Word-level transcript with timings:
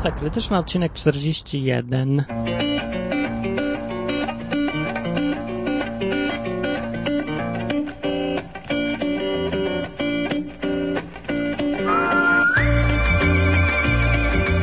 Masa 0.00 0.12
Krytyczna, 0.12 0.58
odcinek 0.58 0.92
41. 0.92 2.24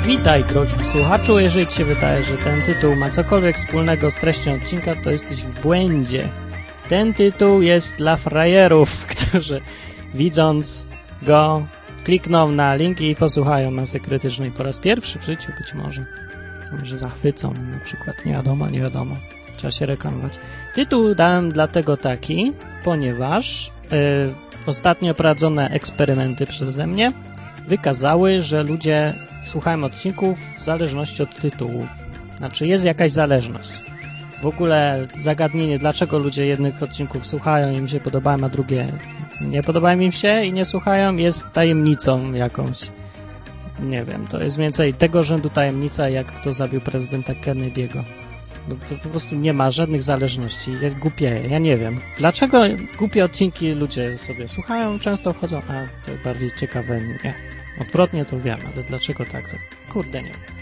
Witaj, 0.05 0.43
drogi 0.43 0.71
słuchaczu. 0.91 1.39
Jeżeli 1.39 1.67
Ci 1.67 1.77
się 1.77 1.85
wydaje, 1.85 2.23
że 2.23 2.37
ten 2.37 2.61
tytuł 2.61 2.95
ma 2.95 3.09
cokolwiek 3.09 3.57
wspólnego 3.57 4.11
z 4.11 4.15
treścią 4.15 4.53
odcinka, 4.53 4.95
to 5.03 5.11
jesteś 5.11 5.37
w 5.37 5.61
błędzie. 5.61 6.29
Ten 6.89 7.13
tytuł 7.13 7.61
jest 7.61 7.95
dla 7.95 8.15
frajerów, 8.15 9.05
którzy 9.15 9.61
widząc 10.13 10.87
go 11.21 11.67
klikną 12.07 12.51
na 12.51 12.75
link 12.75 13.01
i 13.01 13.15
posłuchają 13.15 13.71
masy 13.71 13.99
krytycznej 13.99 14.51
po 14.51 14.63
raz 14.63 14.77
pierwszy 14.77 15.19
w 15.19 15.23
życiu 15.23 15.51
być 15.57 15.73
może. 15.73 16.05
Może 16.79 16.97
zachwycą 16.97 17.53
na 17.53 17.79
przykład. 17.79 18.25
Nie 18.25 18.33
wiadomo, 18.33 18.69
nie 18.69 18.81
wiadomo. 18.81 19.15
Trzeba 19.57 19.71
się 19.71 19.85
reklamować. 19.85 20.39
Tytuł 20.75 21.15
dałem 21.15 21.51
dlatego 21.51 21.97
taki, 21.97 22.53
ponieważ 22.83 23.71
yy, 23.91 24.33
ostatnio 24.65 25.13
prowadzone 25.13 25.69
eksperymenty 25.69 26.45
przeze 26.45 26.87
mnie 26.87 27.11
wykazały, 27.67 28.41
że 28.41 28.63
ludzie 28.63 29.13
słuchają 29.45 29.83
odcinków 29.83 30.39
w 30.57 30.63
zależności 30.63 31.23
od 31.23 31.39
tytułów. 31.39 31.87
Znaczy 32.37 32.67
jest 32.67 32.85
jakaś 32.85 33.11
zależność. 33.11 33.86
W 34.41 34.45
ogóle 34.45 35.07
zagadnienie, 35.15 35.79
dlaczego 35.79 36.17
ludzie 36.17 36.45
jednych 36.45 36.83
odcinków 36.83 37.27
słuchają 37.27 37.71
im 37.71 37.87
się 37.87 37.99
podobają, 37.99 38.43
a 38.43 38.49
drugie 38.49 38.87
nie 39.41 39.63
podobają 39.63 39.99
im 39.99 40.11
się 40.11 40.45
i 40.45 40.53
nie 40.53 40.65
słuchają, 40.65 41.15
jest 41.15 41.51
tajemnicą 41.51 42.33
jakąś. 42.33 42.91
Nie 43.79 44.05
wiem, 44.05 44.27
to 44.27 44.43
jest 44.43 44.57
więcej 44.57 44.93
tego 44.93 45.23
rzędu 45.23 45.49
tajemnica, 45.49 46.09
jak 46.09 46.27
kto 46.27 46.53
zabił 46.53 46.81
prezydenta 46.81 47.33
Kennedy'ego. 47.33 48.03
No 48.69 48.75
to 48.89 48.95
po 48.95 49.09
prostu 49.09 49.35
nie 49.35 49.53
ma 49.53 49.71
żadnych 49.71 50.03
zależności. 50.03 50.71
Jest 50.81 50.97
głupie, 50.97 51.41
ja 51.49 51.59
nie 51.59 51.77
wiem. 51.77 51.99
Dlaczego 52.17 52.63
głupie 52.97 53.25
odcinki 53.25 53.73
ludzie 53.73 54.17
sobie 54.17 54.47
słuchają, 54.47 54.99
często 54.99 55.33
wchodzą, 55.33 55.57
a 55.57 56.05
to 56.05 56.11
bardziej 56.23 56.51
ciekawe 56.59 57.01
nie. 57.01 57.33
Odwrotnie 57.81 58.25
to 58.25 58.39
wiem, 58.39 58.59
ale 58.73 58.83
dlaczego 58.83 59.25
tak, 59.25 59.51
to 59.51 59.57
kurde 59.89 60.21
nie 60.21 60.31
wiem. 60.31 60.56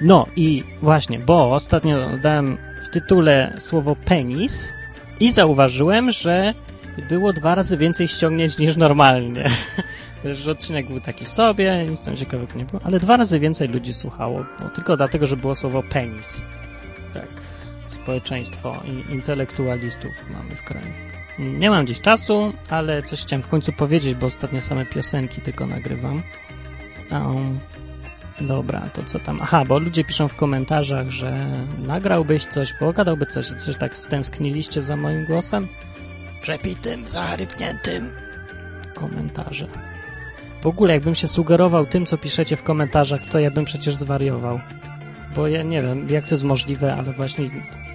No 0.00 0.26
i 0.36 0.62
właśnie, 0.82 1.18
bo 1.18 1.54
ostatnio 1.54 2.18
dałem 2.18 2.58
w 2.80 2.88
tytule 2.88 3.54
słowo 3.58 3.96
penis 3.96 4.72
i 5.20 5.32
zauważyłem, 5.32 6.12
że 6.12 6.54
było 7.08 7.32
dwa 7.32 7.54
razy 7.54 7.76
więcej 7.76 8.08
ściągnięć 8.08 8.58
niż 8.58 8.76
normalnie. 8.76 9.44
że 10.24 10.50
odcinek 10.50 10.88
był 10.88 11.00
taki 11.00 11.26
sobie, 11.26 11.86
nic 11.90 12.00
tam 12.00 12.16
ciekawego 12.16 12.58
nie 12.58 12.64
było, 12.64 12.80
ale 12.84 13.00
dwa 13.00 13.16
razy 13.16 13.38
więcej 13.38 13.68
ludzi 13.68 13.92
słuchało, 13.92 14.44
no, 14.60 14.68
tylko 14.68 14.96
dlatego, 14.96 15.26
że 15.26 15.36
było 15.36 15.54
słowo 15.54 15.82
penis. 15.82 16.44
Tak, 17.14 17.28
społeczeństwo 17.88 18.82
i 18.84 19.12
intelektualistów 19.12 20.30
mamy 20.30 20.56
w 20.56 20.62
kraju. 20.62 20.86
Nie 21.38 21.70
mam 21.70 21.86
dziś 21.86 22.00
czasu, 22.00 22.52
ale 22.70 23.02
coś 23.02 23.22
chciałem 23.22 23.42
w 23.42 23.48
końcu 23.48 23.72
powiedzieć, 23.72 24.14
bo 24.14 24.26
ostatnio 24.26 24.60
same 24.60 24.86
piosenki 24.86 25.40
tylko 25.40 25.66
nagrywam. 25.66 26.22
Um, 27.10 27.60
dobra, 28.40 28.80
to 28.80 29.02
co 29.02 29.18
tam? 29.18 29.38
Aha, 29.42 29.64
bo 29.68 29.78
ludzie 29.78 30.04
piszą 30.04 30.28
w 30.28 30.34
komentarzach, 30.34 31.10
że 31.10 31.38
nagrałbyś 31.78 32.46
coś, 32.46 32.72
pogadałby 32.72 33.26
coś, 33.26 33.46
coś 33.46 33.76
tak 33.76 33.96
stęskniliście 33.96 34.82
za 34.82 34.96
moim 34.96 35.24
głosem? 35.24 35.68
Przepitym, 36.40 37.10
zachrypniętym. 37.10 38.12
Komentarze. 38.94 39.66
W 40.62 40.66
ogóle, 40.66 40.94
jakbym 40.94 41.14
się 41.14 41.28
sugerował 41.28 41.86
tym, 41.86 42.06
co 42.06 42.18
piszecie 42.18 42.56
w 42.56 42.62
komentarzach, 42.62 43.24
to 43.24 43.38
ja 43.38 43.50
bym 43.50 43.64
przecież 43.64 43.94
zwariował. 43.94 44.60
Bo 45.36 45.48
ja 45.48 45.62
nie 45.62 45.82
wiem, 45.82 46.08
jak 46.08 46.24
to 46.24 46.34
jest 46.34 46.44
możliwe, 46.44 46.94
ale 46.94 47.12
właśnie 47.12 47.48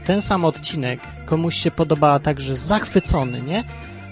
ten 0.05 0.21
sam 0.21 0.45
odcinek 0.45 0.99
komuś 1.25 1.55
się 1.55 1.71
podobała 1.71 2.19
tak, 2.19 2.39
że 2.39 2.55
zachwycony, 2.55 3.41
nie? 3.41 3.63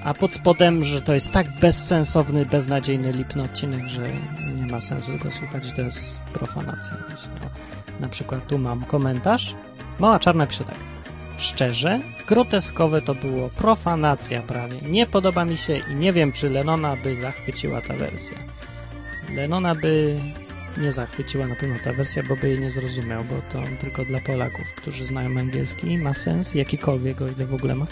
A 0.05 0.13
pod 0.13 0.33
spodem, 0.33 0.83
że 0.83 1.01
to 1.01 1.13
jest 1.13 1.31
tak 1.31 1.47
bezsensowny, 1.61 2.45
beznadziejny, 2.45 3.11
lipny 3.11 3.41
odcinek, 3.41 3.87
że 3.87 4.07
nie 4.55 4.71
ma 4.71 4.81
sensu 4.81 5.11
go 5.23 5.31
słuchać, 5.31 5.71
to 5.75 5.81
jest 5.81 6.19
profanacja. 6.33 6.97
Właśnie. 7.07 7.31
Na 7.99 8.07
przykład 8.07 8.47
tu 8.47 8.57
mam 8.57 8.85
komentarz. 8.85 9.55
Mała 9.99 10.19
Czarna 10.19 10.47
pisze 10.47 10.63
tak. 10.63 10.77
Szczerze, 11.37 11.99
groteskowe 12.27 13.01
to 13.01 13.15
było, 13.15 13.49
profanacja 13.49 14.41
prawie. 14.41 14.81
Nie 14.81 15.05
podoba 15.05 15.45
mi 15.45 15.57
się 15.57 15.77
i 15.77 15.95
nie 15.95 16.13
wiem, 16.13 16.31
czy 16.31 16.49
Lenona 16.49 16.95
by 17.03 17.15
zachwyciła 17.15 17.81
ta 17.81 17.93
wersja. 17.93 18.37
Lenona 19.35 19.75
by 19.75 20.19
nie 20.77 20.91
zachwyciła 20.91 21.47
na 21.47 21.55
pewno 21.55 21.75
ta 21.83 21.93
wersja, 21.93 22.23
bo 22.29 22.35
by 22.35 22.49
jej 22.49 22.59
nie 22.59 22.69
zrozumiał, 22.69 23.23
bo 23.23 23.35
to 23.49 23.61
tylko 23.79 24.05
dla 24.05 24.19
Polaków, 24.21 24.73
którzy 24.75 25.05
znają 25.05 25.39
angielski, 25.39 25.97
ma 25.97 26.13
sens, 26.13 26.53
jakikolwiek, 26.53 27.21
o 27.21 27.27
ile 27.27 27.45
w 27.45 27.53
ogóle 27.53 27.75
ma. 27.75 27.87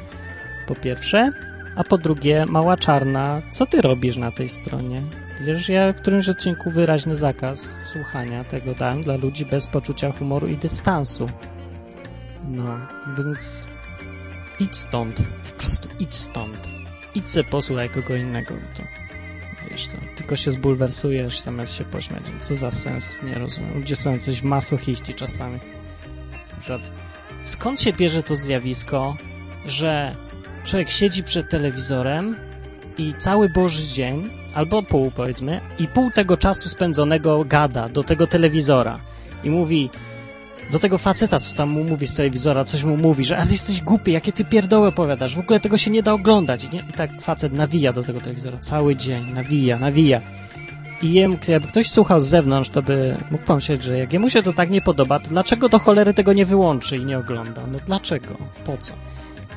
Po 0.67 0.75
pierwsze, 0.75 1.31
a 1.75 1.83
po 1.83 1.97
drugie, 1.97 2.45
Mała 2.45 2.77
Czarna, 2.77 3.41
co 3.51 3.65
ty 3.65 3.81
robisz 3.81 4.17
na 4.17 4.31
tej 4.31 4.49
stronie? 4.49 5.01
Przecież 5.35 5.69
ja 5.69 5.91
w 5.91 5.95
którymś 5.95 6.29
odcinku 6.29 6.71
wyraźny 6.71 7.15
zakaz 7.15 7.75
słuchania 7.85 8.43
tego 8.43 8.73
dałem 8.73 9.03
dla 9.03 9.15
ludzi 9.15 9.45
bez 9.45 9.67
poczucia 9.67 10.11
humoru 10.11 10.47
i 10.47 10.57
dystansu. 10.57 11.29
No, 12.47 12.77
więc 13.17 13.67
idź 14.59 14.75
stąd. 14.75 15.21
Po 15.51 15.59
prostu 15.59 15.87
idź 15.99 16.15
stąd. 16.15 16.67
Idź 17.15 17.29
se 17.29 17.43
posłuchaj 17.43 17.89
kogo 17.89 18.15
innego. 18.15 18.53
To, 18.75 18.83
wiesz, 19.71 19.87
to 19.87 19.97
tylko 20.15 20.35
się 20.35 20.51
zbulwersujesz 20.51 21.41
zamiast 21.41 21.73
się 21.73 21.83
pośmiać. 21.83 22.23
Co 22.39 22.55
za 22.55 22.71
sens? 22.71 23.19
Nie 23.23 23.35
rozumiem. 23.35 23.73
Ludzie 23.73 23.95
są 23.95 24.19
coś 24.19 24.43
masochiści 24.43 25.13
czasami. 25.13 25.59
Na 26.51 26.59
przykład, 26.59 26.91
skąd 27.43 27.81
się 27.81 27.93
bierze 27.93 28.23
to 28.23 28.35
zjawisko, 28.35 29.17
że 29.65 30.15
człowiek 30.63 30.89
siedzi 30.89 31.23
przed 31.23 31.49
telewizorem 31.49 32.35
i 32.97 33.13
cały 33.17 33.49
Boży 33.49 33.87
dzień, 33.87 34.29
albo 34.53 34.83
pół 34.83 35.11
powiedzmy, 35.11 35.61
i 35.79 35.87
pół 35.87 36.11
tego 36.11 36.37
czasu 36.37 36.69
spędzonego 36.69 37.45
gada 37.45 37.89
do 37.89 38.03
tego 38.03 38.27
telewizora 38.27 38.99
i 39.43 39.49
mówi 39.49 39.89
do 40.71 40.79
tego 40.79 40.97
faceta, 40.97 41.39
co 41.39 41.55
tam 41.55 41.69
mu 41.69 41.83
mówi 41.83 42.07
z 42.07 42.15
telewizora, 42.15 42.65
coś 42.65 42.83
mu 42.83 42.97
mówi, 42.97 43.25
że 43.25 43.37
ale 43.37 43.45
ty 43.45 43.51
jesteś 43.51 43.81
głupi, 43.81 44.11
jakie 44.11 44.31
ty 44.31 44.45
pierdoły 44.45 44.87
opowiadasz, 44.87 45.35
w 45.35 45.39
ogóle 45.39 45.59
tego 45.59 45.77
się 45.77 45.91
nie 45.91 46.03
da 46.03 46.13
oglądać. 46.13 46.63
I, 46.63 46.69
nie? 46.69 46.79
I 46.89 46.93
tak 46.93 47.21
facet 47.21 47.53
nawija 47.53 47.93
do 47.93 48.03
tego 48.03 48.21
telewizora 48.21 48.57
cały 48.57 48.95
dzień, 48.95 49.31
nawija, 49.33 49.79
nawija. 49.79 50.21
I 51.01 51.13
jem, 51.13 51.37
jakby 51.47 51.67
ktoś 51.67 51.91
słuchał 51.91 52.19
z 52.19 52.27
zewnątrz, 52.27 52.69
to 52.69 52.81
by 52.81 53.17
mógł 53.31 53.43
pomyśleć, 53.43 53.83
że 53.83 53.97
jak 53.97 54.13
jemu 54.13 54.29
się 54.29 54.43
to 54.43 54.53
tak 54.53 54.69
nie 54.69 54.81
podoba, 54.81 55.19
to 55.19 55.29
dlaczego 55.29 55.69
do 55.69 55.79
cholery 55.79 56.13
tego 56.13 56.33
nie 56.33 56.45
wyłączy 56.45 56.97
i 56.97 57.05
nie 57.05 57.17
ogląda? 57.17 57.61
No 57.71 57.79
dlaczego? 57.85 58.37
Po 58.65 58.77
co? 58.77 58.93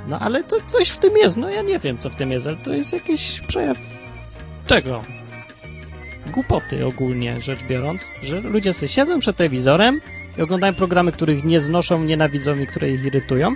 No 0.06 0.18
ale 0.18 0.44
to 0.44 0.56
coś 0.68 0.88
w 0.88 0.98
tym 0.98 1.16
jest, 1.16 1.36
no 1.36 1.50
ja 1.50 1.62
nie 1.62 1.78
wiem 1.78 1.98
co 1.98 2.10
w 2.10 2.16
tym 2.16 2.30
jest, 2.30 2.46
ale 2.46 2.56
to 2.56 2.72
jest 2.72 2.92
jakiś 2.92 3.40
przejaw 3.40 3.78
czego? 4.66 5.02
Głupoty 6.32 6.86
ogólnie 6.86 7.40
rzecz 7.40 7.62
biorąc, 7.62 8.10
że 8.22 8.40
ludzie 8.40 8.72
sobie 8.72 8.88
siedzą 8.88 9.20
przed 9.20 9.36
telewizorem 9.36 10.00
i 10.38 10.42
oglądają 10.42 10.74
programy, 10.74 11.12
których 11.12 11.44
nie 11.44 11.60
znoszą, 11.60 12.04
nienawidzą 12.04 12.54
i 12.54 12.66
które 12.66 12.90
ich 12.90 13.04
irytują, 13.04 13.54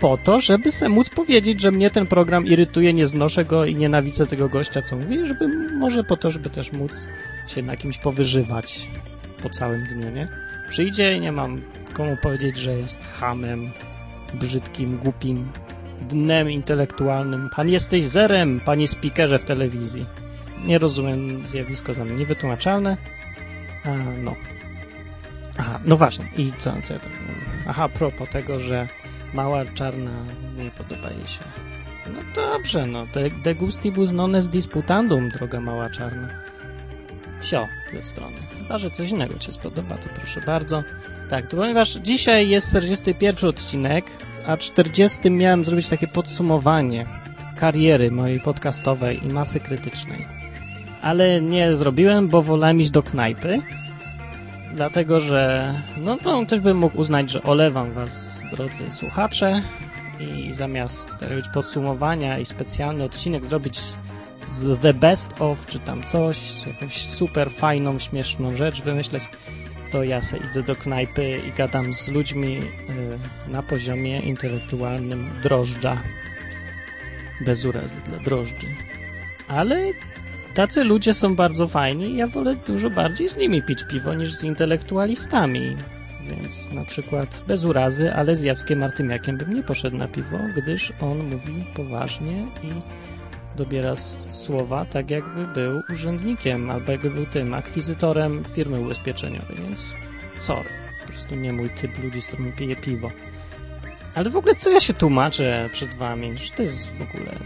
po 0.00 0.16
to, 0.16 0.40
żeby 0.40 0.72
sobie 0.72 0.88
móc 0.88 1.10
powiedzieć, 1.10 1.60
że 1.60 1.70
mnie 1.70 1.90
ten 1.90 2.06
program 2.06 2.46
irytuje, 2.46 2.94
nie 2.94 3.06
znoszę 3.06 3.44
go 3.44 3.64
i 3.64 3.76
nienawidzę 3.76 4.26
tego 4.26 4.48
gościa, 4.48 4.82
co 4.82 4.96
mówi, 4.96 5.26
żeby 5.26 5.48
może 5.74 6.04
po 6.04 6.16
to, 6.16 6.30
żeby 6.30 6.50
też 6.50 6.72
móc 6.72 7.06
się 7.46 7.62
na 7.62 7.76
kimś 7.76 7.98
powyżywać 7.98 8.90
po 9.42 9.50
całym 9.50 9.86
dniu, 9.86 10.10
nie? 10.10 10.28
Przyjdzie 10.70 11.16
i 11.16 11.20
nie 11.20 11.32
mam 11.32 11.62
komu 11.92 12.16
powiedzieć, 12.22 12.56
że 12.56 12.78
jest 12.78 13.08
hamem, 13.08 13.72
brzydkim, 14.34 14.98
głupim 14.98 15.48
dnem 16.00 16.50
intelektualnym. 16.50 17.50
Pan 17.56 17.68
jesteś 17.68 18.04
zerem, 18.04 18.60
panie 18.60 18.88
speakerze 18.88 19.38
w 19.38 19.44
telewizji. 19.44 20.06
Nie 20.64 20.78
rozumiem 20.78 21.46
zjawisko 21.46 21.92
dla 21.92 22.04
mnie 22.04 22.14
niewytłumaczalne. 22.14 22.96
A, 23.84 23.88
no. 24.22 24.34
Aha, 25.58 25.80
no 25.84 25.96
właśnie. 25.96 26.28
I 26.36 26.52
co, 26.58 26.74
co 26.82 26.94
ja 26.94 27.00
tam... 27.00 27.12
Aha, 27.66 27.88
propos 27.88 28.28
tego, 28.28 28.58
że 28.58 28.86
mała 29.34 29.64
czarna 29.64 30.24
nie 30.56 30.70
podoba 30.70 31.10
jej 31.10 31.26
się. 31.26 31.44
No 32.06 32.20
dobrze, 32.34 32.86
no. 32.86 33.06
De, 33.06 33.30
de 33.30 33.54
gustibus 33.54 34.12
non 34.12 34.34
est 34.34 34.50
disputandum, 34.50 35.28
droga 35.28 35.60
mała 35.60 35.90
czarna. 35.90 36.28
Sio, 37.42 37.68
ze 37.92 38.02
strony. 38.02 38.36
Chyba, 38.58 38.78
że 38.78 38.90
coś 38.90 39.10
innego 39.10 39.38
Ci 39.38 39.52
spodoba, 39.52 39.98
to 39.98 40.08
proszę 40.08 40.40
bardzo. 40.40 40.82
Tak, 41.30 41.46
to 41.46 41.56
ponieważ 41.56 41.90
dzisiaj 41.94 42.48
jest 42.48 42.68
41 42.68 43.50
odcinek, 43.50 44.04
a 44.46 44.56
40 44.56 45.30
miałem 45.30 45.64
zrobić 45.64 45.88
takie 45.88 46.08
podsumowanie 46.08 47.06
kariery 47.56 48.10
mojej 48.10 48.40
podcastowej 48.40 49.26
i 49.26 49.32
masy 49.32 49.60
krytycznej. 49.60 50.26
Ale 51.02 51.40
nie 51.40 51.74
zrobiłem, 51.74 52.28
bo 52.28 52.42
wolałem 52.42 52.80
iść 52.80 52.90
do 52.90 53.02
knajpy, 53.02 53.58
dlatego 54.74 55.20
że 55.20 55.74
no, 55.96 56.18
no 56.24 56.46
ktoś 56.46 56.60
by 56.60 56.74
mógł 56.74 56.98
uznać, 56.98 57.30
że 57.30 57.42
olewam 57.42 57.92
was, 57.92 58.38
drodzy 58.52 58.90
słuchacze 58.90 59.62
i 60.20 60.52
zamiast 60.52 61.22
robić 61.22 61.46
podsumowania 61.54 62.38
i 62.38 62.44
specjalny 62.44 63.04
odcinek 63.04 63.46
zrobić 63.46 63.78
z 64.50 64.80
The 64.80 64.94
Best 64.94 65.40
of, 65.40 65.66
czy 65.66 65.78
tam 65.78 66.04
coś, 66.04 66.66
jakąś 66.66 67.06
super 67.06 67.50
fajną, 67.50 67.98
śmieszną 67.98 68.54
rzecz 68.54 68.82
wymyśleć, 68.82 69.22
to 69.92 70.04
ja 70.04 70.20
se 70.22 70.38
idę 70.38 70.62
do 70.62 70.74
knajpy 70.74 71.38
i 71.48 71.52
gadam 71.52 71.94
z 71.94 72.08
ludźmi 72.08 72.58
y, 72.58 73.50
na 73.50 73.62
poziomie 73.62 74.20
intelektualnym 74.20 75.30
drożdża. 75.42 76.02
Bez 77.40 77.64
urazy 77.64 78.00
dla 78.06 78.18
drożdży. 78.18 78.66
Ale 79.48 79.76
tacy 80.54 80.84
ludzie 80.84 81.14
są 81.14 81.36
bardzo 81.36 81.68
fajni 81.68 82.16
ja 82.16 82.26
wolę 82.26 82.56
dużo 82.66 82.90
bardziej 82.90 83.28
z 83.28 83.36
nimi 83.36 83.62
pić 83.62 83.84
piwo 83.84 84.14
niż 84.14 84.34
z 84.34 84.44
intelektualistami. 84.44 85.76
Więc 86.28 86.70
na 86.72 86.84
przykład 86.84 87.42
bez 87.46 87.64
urazy, 87.64 88.14
ale 88.14 88.36
z 88.36 88.42
Jackiem 88.42 88.82
Artymiakiem 88.82 89.38
bym 89.38 89.54
nie 89.54 89.62
poszedł 89.62 89.96
na 89.96 90.08
piwo, 90.08 90.38
gdyż 90.56 90.92
on 91.00 91.18
mówi 91.18 91.64
poważnie 91.74 92.46
i 92.62 92.68
dobiera 93.56 93.96
słowa 94.32 94.84
tak 94.84 95.10
jakby 95.10 95.46
był 95.46 95.82
urzędnikiem 95.92 96.70
albo 96.70 96.92
jakby 96.92 97.10
był 97.10 97.26
tym 97.26 97.54
akwizytorem 97.54 98.44
firmy 98.44 98.80
ubezpieczeniowej, 98.80 99.56
więc 99.56 99.94
sorry, 100.38 100.68
po 101.00 101.06
prostu 101.06 101.34
nie 101.34 101.52
mój 101.52 101.70
typ 101.70 101.98
ludzi, 102.04 102.22
z 102.22 102.26
którymi 102.26 102.52
piję 102.52 102.76
piwo. 102.76 103.10
Ale 104.14 104.30
w 104.30 104.36
ogóle 104.36 104.54
co 104.54 104.70
ja 104.70 104.80
się 104.80 104.94
tłumaczę 104.94 105.68
przed 105.72 105.94
wami, 105.94 106.38
że 106.38 106.50
to 106.50 106.62
jest 106.62 106.88
w 106.90 107.02
ogóle 107.02 107.38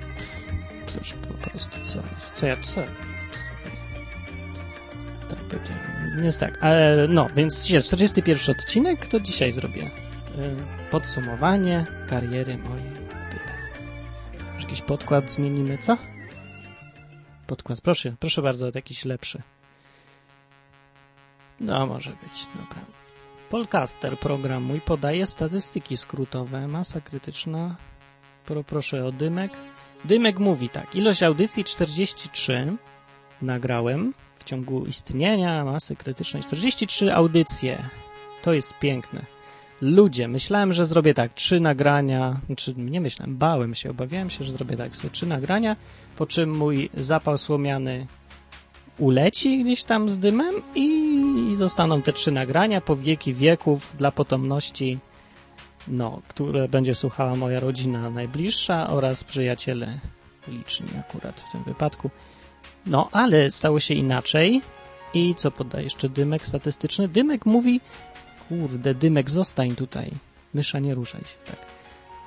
Cóż, 0.86 1.12
po 1.12 1.50
prostu 1.50 1.80
co 1.82 1.98
jest, 2.14 2.32
co 2.32 2.46
ja, 2.46 2.56
co 2.56 2.82
tak 5.28 5.38
powiedziałem, 5.38 6.24
jest 6.24 6.40
tak, 6.40 6.62
ale 6.62 7.08
no, 7.08 7.26
więc 7.36 7.62
dzisiaj 7.62 7.82
41 7.82 8.56
odcinek, 8.56 9.06
to 9.06 9.20
dzisiaj 9.20 9.52
zrobię 9.52 9.82
y, 9.82 9.90
podsumowanie 10.90 11.84
kariery 12.08 12.58
mojej 12.58 13.05
jakiś 14.66 14.82
podkład 14.82 15.30
zmienimy, 15.30 15.78
co? 15.78 15.96
Podkład, 17.46 17.80
proszę, 17.80 18.16
proszę 18.20 18.42
bardzo, 18.42 18.70
jakiś 18.74 19.04
lepszy. 19.04 19.42
No, 21.60 21.86
może 21.86 22.10
być, 22.10 22.46
dobra. 22.54 22.84
Polcaster 23.50 24.18
program 24.18 24.62
mój 24.62 24.80
podaje 24.80 25.26
statystyki 25.26 25.96
skrótowe. 25.96 26.68
Masa 26.68 27.00
krytyczna. 27.00 27.76
Pro, 28.46 28.64
proszę 28.64 29.06
o 29.06 29.12
dymek. 29.12 29.52
Dymek 30.04 30.38
mówi 30.38 30.68
tak. 30.68 30.94
Ilość 30.94 31.22
audycji 31.22 31.64
43 31.64 32.76
nagrałem 33.42 34.14
w 34.34 34.44
ciągu 34.44 34.86
istnienia 34.86 35.64
masy 35.64 35.96
krytycznej. 35.96 36.42
43 36.42 37.14
audycje. 37.14 37.88
To 38.42 38.52
jest 38.52 38.78
piękne. 38.78 39.35
Ludzie, 39.80 40.28
myślałem, 40.28 40.72
że 40.72 40.86
zrobię 40.86 41.14
tak, 41.14 41.34
trzy 41.34 41.60
nagrania, 41.60 42.40
znaczy 42.46 42.74
nie 42.76 43.00
myślałem, 43.00 43.36
bałem 43.36 43.74
się, 43.74 43.90
obawiałem 43.90 44.30
się, 44.30 44.44
że 44.44 44.52
zrobię 44.52 44.76
tak, 44.76 44.96
sobie 44.96 45.10
trzy 45.10 45.26
nagrania, 45.26 45.76
po 46.16 46.26
czym 46.26 46.56
mój 46.56 46.90
zapał 46.94 47.38
słomiany 47.38 48.06
uleci 48.98 49.64
gdzieś 49.64 49.84
tam 49.84 50.10
z 50.10 50.18
dymem 50.18 50.54
i 50.74 51.54
zostaną 51.54 52.02
te 52.02 52.12
trzy 52.12 52.32
nagrania 52.32 52.80
po 52.80 52.96
wieki 52.96 53.34
wieków 53.34 53.94
dla 53.98 54.10
potomności, 54.10 54.98
no, 55.88 56.22
które 56.28 56.68
będzie 56.68 56.94
słuchała 56.94 57.34
moja 57.34 57.60
rodzina 57.60 58.10
najbliższa 58.10 58.90
oraz 58.90 59.24
przyjaciele 59.24 60.00
liczni 60.48 60.88
akurat 61.00 61.40
w 61.40 61.52
tym 61.52 61.62
wypadku. 61.64 62.10
No, 62.86 63.08
ale 63.12 63.50
stało 63.50 63.80
się 63.80 63.94
inaczej 63.94 64.62
i 65.14 65.34
co 65.34 65.50
podaje 65.50 65.84
jeszcze 65.84 66.08
dymek 66.08 66.46
statystyczny? 66.46 67.08
Dymek 67.08 67.46
mówi, 67.46 67.80
Kurde, 68.48 68.94
dymek, 68.94 69.30
zostań 69.30 69.74
tutaj. 69.74 70.10
Mysza, 70.54 70.78
nie 70.78 70.94
ruszaj 70.94 71.20
się, 71.20 71.36
tak. 71.46 71.66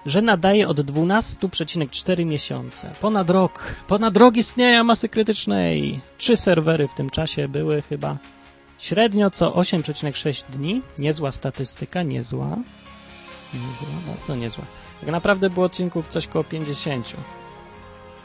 Że 0.06 0.22
nadaje 0.22 0.68
od 0.68 0.80
12,4 0.80 2.26
miesiące. 2.26 2.92
Ponad 3.02 3.30
rok. 3.30 3.76
Ponad 3.88 4.18
rok 4.18 4.38
istnienia 4.38 4.84
masy 4.84 5.10
krytycznej. 5.10 6.00
Trzy 6.18 6.38
serwery 6.38 6.88
w 6.88 6.94
tym 6.94 7.10
czasie 7.10 7.48
były 7.48 7.82
chyba. 7.82 8.18
Średnio 8.78 9.32
co 9.32 9.52
8,6 9.52 10.44
dni. 10.50 10.82
Niezła 11.00 11.32
statystyka, 11.32 12.04
niezła. 12.04 12.58
Niezła, 13.54 13.88
bardzo 14.08 14.36
niezła. 14.36 14.64
Tak 15.02 15.10
naprawdę 15.12 15.50
było 15.50 15.66
odcinków 15.66 16.08
coś 16.08 16.28
koło 16.28 16.44
50. 16.44 17.14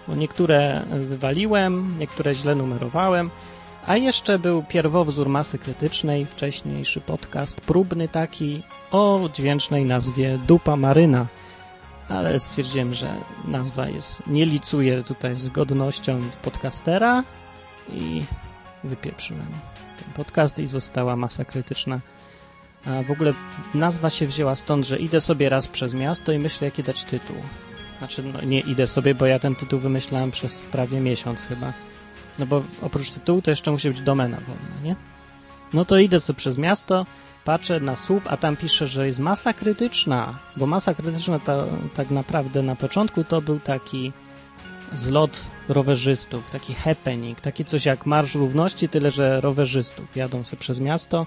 Bo 0.08 0.14
niektóre 0.14 0.84
wywaliłem, 0.90 1.98
niektóre 1.98 2.34
źle 2.34 2.54
numerowałem. 2.54 3.30
A 3.86 3.96
jeszcze 3.96 4.38
był 4.38 4.62
pierwowzór 4.62 5.28
masy 5.28 5.58
krytycznej, 5.58 6.26
wcześniejszy 6.26 7.00
podcast, 7.00 7.60
próbny 7.60 8.08
taki 8.08 8.62
o 8.90 9.28
dźwięcznej 9.34 9.84
nazwie 9.84 10.38
Dupa 10.46 10.76
Maryna. 10.76 11.26
Ale 12.08 12.40
stwierdziłem, 12.40 12.94
że 12.94 13.14
nazwa 13.44 13.88
jest, 13.88 14.22
nie 14.26 14.46
licuje 14.46 15.02
tutaj 15.02 15.36
z 15.36 15.48
godnością 15.48 16.20
podcastera 16.42 17.24
i 17.92 18.24
wypieprzyłem 18.84 19.46
ten 20.04 20.12
podcast 20.14 20.58
i 20.58 20.66
została 20.66 21.16
masa 21.16 21.44
krytyczna. 21.44 22.00
A 22.86 23.02
w 23.02 23.10
ogóle 23.10 23.32
nazwa 23.74 24.10
się 24.10 24.26
wzięła 24.26 24.54
stąd, 24.54 24.86
że 24.86 24.98
idę 24.98 25.20
sobie 25.20 25.48
raz 25.48 25.68
przez 25.68 25.94
miasto 25.94 26.32
i 26.32 26.38
myślę, 26.38 26.64
jaki 26.64 26.82
dać 26.82 27.04
tytuł. 27.04 27.36
Znaczy, 27.98 28.22
no, 28.22 28.40
nie 28.40 28.60
idę 28.60 28.86
sobie, 28.86 29.14
bo 29.14 29.26
ja 29.26 29.38
ten 29.38 29.54
tytuł 29.54 29.78
wymyślałem 29.78 30.30
przez 30.30 30.58
prawie 30.60 31.00
miesiąc 31.00 31.40
chyba. 31.40 31.72
No 32.38 32.46
bo 32.46 32.62
oprócz 32.82 33.10
tytułu 33.10 33.42
to 33.42 33.50
jeszcze 33.50 33.70
musi 33.70 33.88
być 33.88 34.00
domena 34.00 34.36
wolna, 34.40 34.82
nie? 34.82 34.96
No 35.72 35.84
to 35.84 35.98
idę 35.98 36.20
sobie 36.20 36.36
przez 36.36 36.58
miasto, 36.58 37.06
patrzę 37.44 37.80
na 37.80 37.96
słup, 37.96 38.22
a 38.26 38.36
tam 38.36 38.56
pisze, 38.56 38.86
że 38.86 39.06
jest 39.06 39.18
masa 39.18 39.52
krytyczna, 39.52 40.38
bo 40.56 40.66
masa 40.66 40.94
krytyczna 40.94 41.38
to, 41.38 41.66
tak 41.94 42.10
naprawdę 42.10 42.62
na 42.62 42.76
początku 42.76 43.24
to 43.24 43.40
był 43.40 43.60
taki 43.60 44.12
zlot 44.92 45.46
rowerzystów, 45.68 46.50
taki 46.50 46.74
happening, 46.74 47.40
taki 47.40 47.64
coś 47.64 47.86
jak 47.86 48.06
Marsz 48.06 48.34
Równości, 48.34 48.88
tyle 48.88 49.10
że 49.10 49.40
rowerzystów 49.40 50.16
jadą 50.16 50.44
sobie 50.44 50.60
przez 50.60 50.80
miasto 50.80 51.26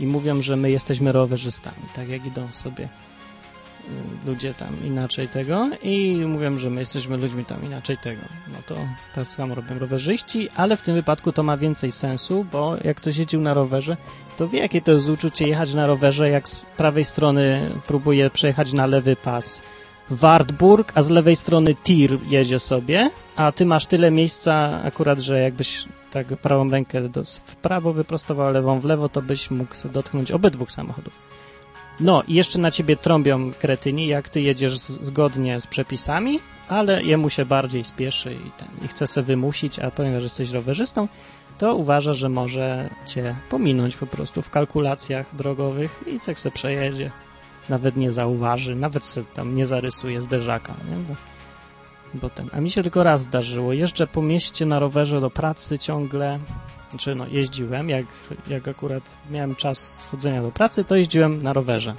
i 0.00 0.06
mówią, 0.06 0.42
że 0.42 0.56
my 0.56 0.70
jesteśmy 0.70 1.12
rowerzystami, 1.12 1.82
tak 1.94 2.08
jak 2.08 2.26
idą 2.26 2.48
sobie 2.52 2.88
ludzie 4.26 4.54
tam 4.54 4.68
inaczej 4.84 5.28
tego 5.28 5.70
i 5.82 6.22
mówią, 6.26 6.58
że 6.58 6.70
my 6.70 6.80
jesteśmy 6.80 7.16
ludźmi 7.16 7.44
tam 7.44 7.64
inaczej 7.64 7.98
tego. 7.98 8.22
No 8.52 8.58
to 8.66 8.76
tak 9.14 9.26
samo 9.26 9.54
robią 9.54 9.78
rowerzyści, 9.78 10.48
ale 10.56 10.76
w 10.76 10.82
tym 10.82 10.94
wypadku 10.94 11.32
to 11.32 11.42
ma 11.42 11.56
więcej 11.56 11.92
sensu, 11.92 12.46
bo 12.52 12.76
jak 12.84 12.96
ktoś 12.96 13.16
jeździł 13.16 13.40
na 13.40 13.54
rowerze, 13.54 13.96
to 14.36 14.48
wie, 14.48 14.58
jakie 14.58 14.80
to 14.80 14.92
jest 14.92 15.08
uczucie 15.08 15.48
jechać 15.48 15.74
na 15.74 15.86
rowerze, 15.86 16.30
jak 16.30 16.48
z 16.48 16.58
prawej 16.60 17.04
strony 17.04 17.70
próbuje 17.86 18.30
przejechać 18.30 18.72
na 18.72 18.86
lewy 18.86 19.16
pas 19.16 19.62
Wartburg, 20.10 20.92
a 20.94 21.02
z 21.02 21.10
lewej 21.10 21.36
strony 21.36 21.74
tir 21.74 22.18
jedzie 22.28 22.58
sobie, 22.58 23.10
a 23.36 23.52
ty 23.52 23.66
masz 23.66 23.86
tyle 23.86 24.10
miejsca 24.10 24.82
akurat, 24.84 25.18
że 25.18 25.40
jakbyś 25.40 25.84
tak 26.10 26.26
prawą 26.26 26.70
rękę 26.70 27.00
w 27.46 27.56
prawo 27.56 27.92
wyprostował, 27.92 28.52
lewą 28.52 28.80
w 28.80 28.84
lewo, 28.84 29.08
to 29.08 29.22
byś 29.22 29.50
mógł 29.50 29.74
dotknąć 29.92 30.32
obydwu 30.32 30.66
samochodów. 30.66 31.18
No 32.00 32.22
i 32.28 32.34
jeszcze 32.34 32.58
na 32.58 32.70
ciebie 32.70 32.96
trąbią 32.96 33.52
kretyni, 33.52 34.06
jak 34.06 34.28
ty 34.28 34.40
jedziesz 34.40 34.78
zgodnie 34.78 35.60
z 35.60 35.66
przepisami, 35.66 36.40
ale 36.68 37.02
jemu 37.02 37.30
się 37.30 37.44
bardziej 37.44 37.84
spieszy 37.84 38.34
i, 38.34 38.50
ten, 38.58 38.68
i 38.84 38.88
chce 38.88 39.06
se 39.06 39.22
wymusić, 39.22 39.78
a 39.78 39.90
ponieważ 39.90 40.22
jesteś 40.22 40.50
rowerzystą, 40.50 41.08
to 41.58 41.74
uważa, 41.74 42.12
że 42.12 42.28
może 42.28 42.90
cię 43.06 43.36
pominąć 43.50 43.96
po 43.96 44.06
prostu 44.06 44.42
w 44.42 44.50
kalkulacjach 44.50 45.36
drogowych 45.36 46.00
i 46.06 46.20
tak 46.20 46.38
se 46.38 46.50
przejedzie. 46.50 47.10
Nawet 47.68 47.96
nie 47.96 48.12
zauważy, 48.12 48.74
nawet 48.74 49.06
se 49.06 49.24
tam 49.24 49.56
nie 49.56 49.66
zarysuje 49.66 50.22
zderzaka, 50.22 50.74
nie? 50.90 50.96
Bo, 50.96 51.14
bo 52.14 52.30
ten, 52.30 52.50
a 52.52 52.60
mi 52.60 52.70
się 52.70 52.82
tylko 52.82 53.04
raz 53.04 53.22
zdarzyło. 53.22 53.72
Jeżdżę 53.72 54.06
po 54.06 54.22
mieście 54.22 54.66
na 54.66 54.78
rowerze 54.78 55.20
do 55.20 55.30
pracy 55.30 55.78
ciągle 55.78 56.38
znaczy 56.94 57.14
no 57.14 57.26
jeździłem, 57.26 57.88
jak, 57.88 58.06
jak 58.48 58.68
akurat 58.68 59.02
miałem 59.30 59.54
czas 59.54 60.06
chodzenia 60.10 60.42
do 60.42 60.50
pracy, 60.50 60.84
to 60.84 60.96
jeździłem 60.96 61.42
na 61.42 61.52
rowerze. 61.52 61.94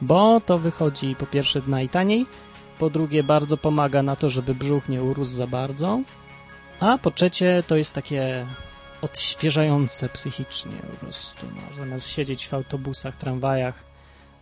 Bo 0.00 0.40
to 0.40 0.58
wychodzi 0.58 1.16
po 1.18 1.26
pierwsze 1.26 1.62
najtaniej, 1.66 2.26
po 2.78 2.90
drugie 2.90 3.22
bardzo 3.22 3.56
pomaga 3.56 4.02
na 4.02 4.16
to, 4.16 4.30
żeby 4.30 4.54
brzuch 4.54 4.88
nie 4.88 5.02
urósł 5.02 5.32
za 5.32 5.46
bardzo, 5.46 6.00
a 6.80 6.98
po 6.98 7.10
trzecie 7.10 7.62
to 7.66 7.76
jest 7.76 7.94
takie 7.94 8.46
odświeżające 9.02 10.08
psychicznie 10.08 10.76
po 10.90 10.96
prostu. 10.96 11.46
No, 11.54 11.76
zamiast 11.76 12.08
siedzieć 12.08 12.48
w 12.48 12.54
autobusach, 12.54 13.16
tramwajach, 13.16 13.84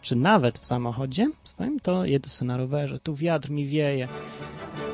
czy 0.06 0.16
nawet 0.16 0.58
w 0.58 0.66
samochodzie 0.66 1.30
swoim, 1.44 1.80
to 1.80 2.04
jedę 2.04 2.28
sobie 2.28 2.48
na 2.48 2.56
rowerze. 2.56 2.98
Tu 2.98 3.14
wiatr 3.14 3.50
mi 3.50 3.66
wieje. 3.66 4.08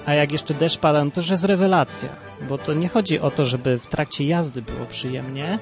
A 0.07 0.14
jak 0.14 0.33
jeszcze 0.33 0.54
deszcz 0.54 0.78
pada, 0.78 1.04
no 1.04 1.11
to 1.11 1.21
już 1.21 1.31
jest 1.31 1.45
rewelacja. 1.45 2.09
Bo 2.49 2.59
to 2.59 2.75
nie 2.75 2.88
chodzi 2.88 3.21
o 3.21 3.31
to, 3.31 3.45
żeby 3.45 3.78
w 3.78 3.87
trakcie 3.87 4.25
jazdy 4.25 4.62
było 4.62 4.87
przyjemnie. 4.87 5.59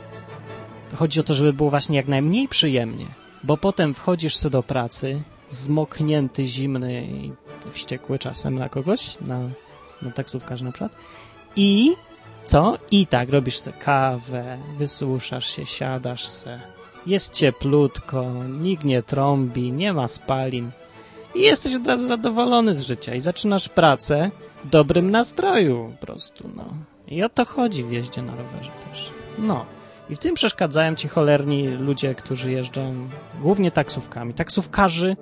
Chodzi 0.94 1.20
o 1.20 1.22
to, 1.22 1.34
żeby 1.34 1.52
było 1.52 1.70
właśnie 1.70 1.96
jak 1.96 2.08
najmniej 2.08 2.48
przyjemnie. 2.48 3.06
Bo 3.44 3.56
potem 3.56 3.94
wchodzisz 3.94 4.36
sobie 4.36 4.52
do 4.52 4.62
pracy, 4.62 5.22
zmoknięty, 5.48 6.46
zimny 6.46 7.06
i 7.06 7.32
wściekły 7.70 8.18
czasem 8.18 8.54
na 8.54 8.68
kogoś, 8.68 9.20
na, 9.20 9.40
na 10.02 10.10
taksówkarza 10.10 10.64
na 10.64 10.72
przykład. 10.72 10.92
I 11.56 11.92
co? 12.44 12.78
I 12.90 13.06
tak, 13.06 13.28
robisz 13.30 13.58
sobie 13.58 13.78
kawę, 13.78 14.58
wysuszasz 14.78 15.46
się, 15.56 15.66
siadasz 15.66 16.26
se. 16.26 16.79
Jest 17.10 17.34
cieplutko, 17.34 18.24
nikt 18.60 18.84
nie 18.84 19.02
trąbi, 19.02 19.72
nie 19.72 19.92
ma 19.92 20.08
spalin 20.08 20.70
i 21.34 21.40
jesteś 21.40 21.74
od 21.74 21.86
razu 21.86 22.06
zadowolony 22.06 22.74
z 22.74 22.82
życia 22.82 23.14
i 23.14 23.20
zaczynasz 23.20 23.68
pracę 23.68 24.30
w 24.64 24.68
dobrym 24.68 25.10
nastroju 25.10 25.92
po 26.00 26.06
prostu, 26.06 26.50
no. 26.56 26.64
I 27.08 27.22
o 27.22 27.28
to 27.28 27.44
chodzi 27.44 27.84
w 27.84 27.92
jeździe 27.92 28.22
na 28.22 28.36
rowerze 28.36 28.70
też. 28.90 29.12
No. 29.38 29.66
I 30.10 30.16
w 30.16 30.18
tym 30.18 30.34
przeszkadzają 30.34 30.94
ci 30.94 31.08
cholerni 31.08 31.68
ludzie, 31.68 32.14
którzy 32.14 32.52
jeżdżą 32.52 33.08
głównie 33.40 33.70
taksówkami. 33.70 34.34
Taksówkarzy 34.34 35.16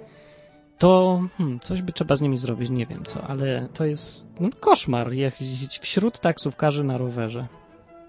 to 0.78 1.22
hmm, 1.38 1.60
coś 1.60 1.82
by 1.82 1.92
trzeba 1.92 2.16
z 2.16 2.20
nimi 2.20 2.38
zrobić, 2.38 2.70
nie 2.70 2.86
wiem 2.86 3.04
co, 3.04 3.24
ale 3.24 3.68
to 3.74 3.84
jest 3.84 4.26
no, 4.40 4.48
koszmar 4.60 5.12
jeździć 5.12 5.78
wśród 5.78 6.18
taksówkarzy 6.18 6.84
na 6.84 6.98
rowerze. 6.98 7.46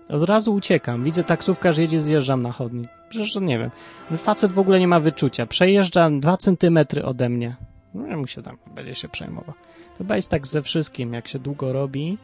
Od 0.09 0.23
razu 0.23 0.53
uciekam. 0.53 1.03
Widzę 1.03 1.23
taksówkarz 1.23 1.77
jedzie, 1.77 1.99
zjeżdżam 1.99 2.41
na 2.41 2.51
chodnik. 2.51 2.89
Przecież 3.09 3.33
to 3.33 3.39
nie 3.39 3.59
wiem. 3.59 3.71
Facet 4.17 4.51
w 4.51 4.59
ogóle 4.59 4.79
nie 4.79 4.87
ma 4.87 4.99
wyczucia. 4.99 5.45
Przejeżdża 5.45 6.09
dwa 6.09 6.37
centymetry 6.37 7.05
ode 7.05 7.29
mnie. 7.29 7.55
No 7.93 8.17
mu 8.17 8.27
się 8.27 8.41
tam 8.41 8.57
będzie 8.75 8.95
się 8.95 9.09
przejmował. 9.09 9.55
Chyba 9.97 10.15
jest 10.15 10.29
tak 10.29 10.47
ze 10.47 10.61
wszystkim. 10.61 11.13
Jak 11.13 11.27
się 11.27 11.39
długo 11.39 11.73
robi, 11.73 12.17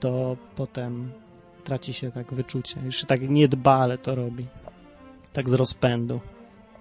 to 0.00 0.36
potem 0.56 1.12
traci 1.64 1.92
się 1.92 2.10
tak 2.10 2.34
wyczucie. 2.34 2.80
Już 2.84 2.96
się 2.96 3.06
tak 3.06 3.30
nie 3.30 3.48
dba, 3.48 3.74
ale 3.74 3.98
to 3.98 4.14
robi. 4.14 4.46
Tak 5.32 5.48
z 5.48 5.52
rozpędu. 5.52 6.20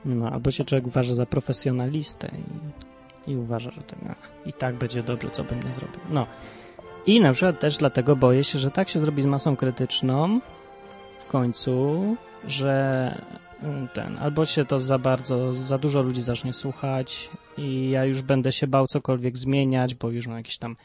No, 0.05 0.29
albo 0.29 0.51
się 0.51 0.65
człowiek 0.65 0.87
uważa 0.87 1.15
za 1.15 1.25
profesjonalistę 1.25 2.31
i, 3.27 3.31
i 3.31 3.35
uważa, 3.35 3.71
że 3.71 3.81
tak, 3.81 4.17
i 4.45 4.53
tak 4.53 4.75
będzie 4.75 5.03
dobrze, 5.03 5.29
co 5.29 5.43
bym 5.43 5.63
nie 5.63 5.73
zrobił. 5.73 5.99
No. 6.09 6.27
I 7.05 7.21
na 7.21 7.33
przykład 7.33 7.59
też 7.59 7.77
dlatego 7.77 8.15
boję 8.15 8.43
się, 8.43 8.59
że 8.59 8.71
tak 8.71 8.89
się 8.89 8.99
zrobi 8.99 9.21
z 9.21 9.25
masą 9.25 9.55
krytyczną 9.55 10.39
w 11.19 11.25
końcu, 11.25 12.01
że 12.47 13.23
mm, 13.63 13.87
ten, 13.87 14.17
albo 14.17 14.45
się 14.45 14.65
to 14.65 14.79
za 14.79 14.97
bardzo, 14.97 15.53
za 15.53 15.77
dużo 15.77 16.01
ludzi 16.01 16.21
zacznie 16.21 16.53
słuchać 16.53 17.29
i 17.57 17.89
ja 17.89 18.05
już 18.05 18.21
będę 18.21 18.51
się 18.51 18.67
bał 18.67 18.87
cokolwiek 18.87 19.37
zmieniać, 19.37 19.95
bo 19.95 20.09
już 20.11 20.27
mam 20.27 20.37
jakiś 20.37 20.57
tam 20.57 20.75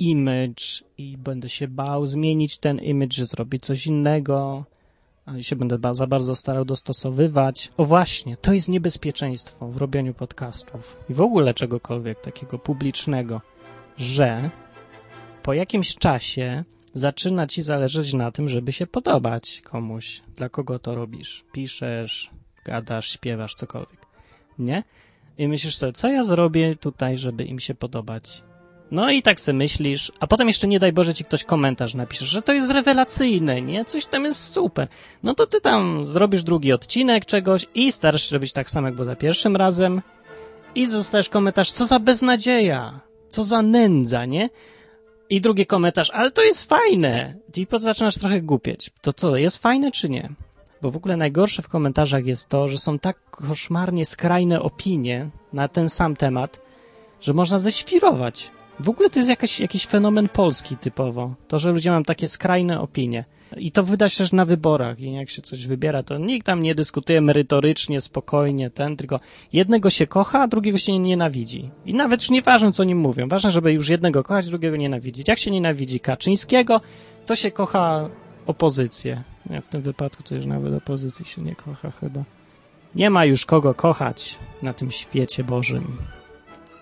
image 0.00 0.64
i 0.98 1.18
będę 1.18 1.48
się 1.48 1.68
bał 1.68 2.06
zmienić 2.06 2.58
ten 2.58 2.78
image, 2.78 3.16
że 3.16 3.26
zrobić 3.26 3.64
coś 3.64 3.86
innego, 3.86 4.64
ale 5.26 5.44
się 5.44 5.56
będę 5.56 5.78
za 5.92 6.06
bardzo 6.06 6.36
starał 6.36 6.64
dostosowywać. 6.64 7.70
O 7.76 7.84
właśnie, 7.84 8.36
to 8.36 8.52
jest 8.52 8.68
niebezpieczeństwo 8.68 9.68
w 9.68 9.76
robieniu 9.76 10.14
podcastów 10.14 10.96
i 11.10 11.14
w 11.14 11.20
ogóle 11.20 11.54
czegokolwiek 11.54 12.20
takiego 12.20 12.58
publicznego, 12.58 13.40
że 13.96 14.50
po 15.42 15.54
jakimś 15.54 15.96
czasie 15.96 16.64
zaczyna 16.94 17.46
ci 17.46 17.62
zależeć 17.62 18.14
na 18.14 18.32
tym, 18.32 18.48
żeby 18.48 18.72
się 18.72 18.86
podobać 18.86 19.60
komuś. 19.64 20.20
Dla 20.36 20.48
kogo 20.48 20.78
to 20.78 20.94
robisz? 20.94 21.44
Piszesz, 21.52 22.30
gadasz, 22.64 23.08
śpiewasz, 23.08 23.54
cokolwiek. 23.54 24.06
Nie? 24.58 24.82
I 25.38 25.48
myślisz 25.48 25.76
sobie, 25.76 25.92
co 25.92 26.08
ja 26.08 26.24
zrobię 26.24 26.76
tutaj, 26.76 27.16
żeby 27.16 27.44
im 27.44 27.58
się 27.58 27.74
podobać? 27.74 28.42
No 28.90 29.10
i 29.10 29.22
tak 29.22 29.40
sobie 29.40 29.58
myślisz, 29.58 30.12
a 30.20 30.26
potem 30.26 30.48
jeszcze 30.48 30.68
nie 30.68 30.80
daj 30.80 30.92
Boże 30.92 31.14
ci 31.14 31.24
ktoś 31.24 31.44
komentarz 31.44 31.94
napisze, 31.94 32.26
że 32.26 32.42
to 32.42 32.52
jest 32.52 32.70
rewelacyjne, 32.70 33.62
nie? 33.62 33.84
Coś 33.84 34.06
tam 34.06 34.24
jest 34.24 34.44
super. 34.44 34.88
No 35.22 35.34
to 35.34 35.46
ty 35.46 35.60
tam 35.60 36.06
zrobisz 36.06 36.42
drugi 36.42 36.72
odcinek 36.72 37.26
czegoś 37.26 37.66
i 37.74 37.92
starasz 37.92 38.28
się 38.28 38.34
robić 38.34 38.52
tak 38.52 38.70
samo 38.70 38.86
jak 38.88 38.94
było 38.94 39.04
za 39.04 39.16
pierwszym 39.16 39.56
razem 39.56 40.02
i 40.74 40.90
zostajesz 40.90 41.28
komentarz, 41.28 41.72
co 41.72 41.86
za 41.86 41.98
beznadzieja, 41.98 43.00
co 43.28 43.44
za 43.44 43.62
nędza, 43.62 44.24
nie? 44.24 44.48
I 45.32 45.40
drugi 45.40 45.66
komentarz, 45.66 46.10
ale 46.10 46.30
to 46.30 46.42
jest 46.42 46.68
fajne. 46.68 47.34
I 47.56 47.66
potem 47.66 47.84
zaczynasz 47.84 48.18
trochę 48.18 48.40
głupieć. 48.40 48.90
To 49.00 49.12
co, 49.12 49.36
jest 49.36 49.58
fajne 49.58 49.90
czy 49.90 50.08
nie? 50.08 50.28
Bo 50.82 50.90
w 50.90 50.96
ogóle 50.96 51.16
najgorsze 51.16 51.62
w 51.62 51.68
komentarzach 51.68 52.26
jest 52.26 52.48
to, 52.48 52.68
że 52.68 52.78
są 52.78 52.98
tak 52.98 53.30
koszmarnie 53.30 54.06
skrajne 54.06 54.62
opinie 54.62 55.30
na 55.52 55.68
ten 55.68 55.88
sam 55.88 56.16
temat, 56.16 56.60
że 57.20 57.32
można 57.32 57.58
ześwirować. 57.58 58.50
W 58.80 58.88
ogóle 58.88 59.10
to 59.10 59.18
jest 59.18 59.60
jakiś 59.60 59.86
fenomen 59.86 60.28
polski 60.28 60.76
typowo. 60.76 61.34
To, 61.48 61.58
że 61.58 61.70
ludzie 61.70 61.90
mają 61.90 62.02
takie 62.02 62.28
skrajne 62.28 62.80
opinie. 62.80 63.24
I 63.56 63.72
to 63.72 63.84
widać 63.84 64.16
też 64.16 64.32
na 64.32 64.44
wyborach. 64.44 65.00
I 65.00 65.12
jak 65.12 65.30
się 65.30 65.42
coś 65.42 65.66
wybiera, 65.66 66.02
to 66.02 66.18
nikt 66.18 66.46
tam 66.46 66.62
nie 66.62 66.74
dyskutuje 66.74 67.20
merytorycznie, 67.20 68.00
spokojnie, 68.00 68.70
ten, 68.70 68.96
tylko 68.96 69.20
jednego 69.52 69.90
się 69.90 70.06
kocha, 70.06 70.42
a 70.42 70.48
drugiego 70.48 70.78
się 70.78 70.98
nienawidzi. 70.98 71.70
I 71.86 71.94
nawet 71.94 72.20
już 72.20 72.30
nieważne, 72.30 72.72
co 72.72 72.84
nim 72.84 72.98
mówią. 72.98 73.28
Ważne, 73.28 73.50
żeby 73.50 73.72
już 73.72 73.88
jednego 73.88 74.22
kochać, 74.22 74.48
drugiego 74.48 74.76
nienawidzić. 74.76 75.28
Jak 75.28 75.38
się 75.38 75.50
nienawidzi 75.50 76.00
Kaczyńskiego, 76.00 76.80
to 77.26 77.36
się 77.36 77.50
kocha 77.50 78.08
opozycję. 78.46 79.22
Ja 79.50 79.60
w 79.60 79.68
tym 79.68 79.82
wypadku 79.82 80.22
to 80.22 80.34
już 80.34 80.46
nawet 80.46 80.74
opozycji 80.74 81.24
się 81.24 81.42
nie 81.42 81.54
kocha 81.54 81.90
chyba. 81.90 82.24
Nie 82.94 83.10
ma 83.10 83.24
już 83.24 83.46
kogo 83.46 83.74
kochać 83.74 84.38
na 84.62 84.74
tym 84.74 84.90
świecie 84.90 85.44
Bożym. 85.44 85.96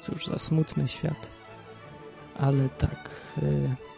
Cóż 0.03 0.27
za 0.27 0.39
smutny 0.39 0.89
świat. 0.89 1.29
Ale 2.39 2.69
tak... 2.69 3.11
Yy 3.43 3.91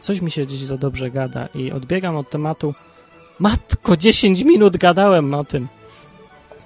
coś 0.00 0.20
mi 0.20 0.30
się 0.30 0.46
dziś 0.46 0.58
za 0.60 0.78
dobrze 0.78 1.10
gada 1.10 1.48
i 1.54 1.72
odbiegam 1.72 2.16
od 2.16 2.30
tematu. 2.30 2.74
Matko, 3.38 3.96
10 3.96 4.42
minut 4.42 4.76
gadałem 4.76 5.34
o 5.34 5.44
tym. 5.44 5.68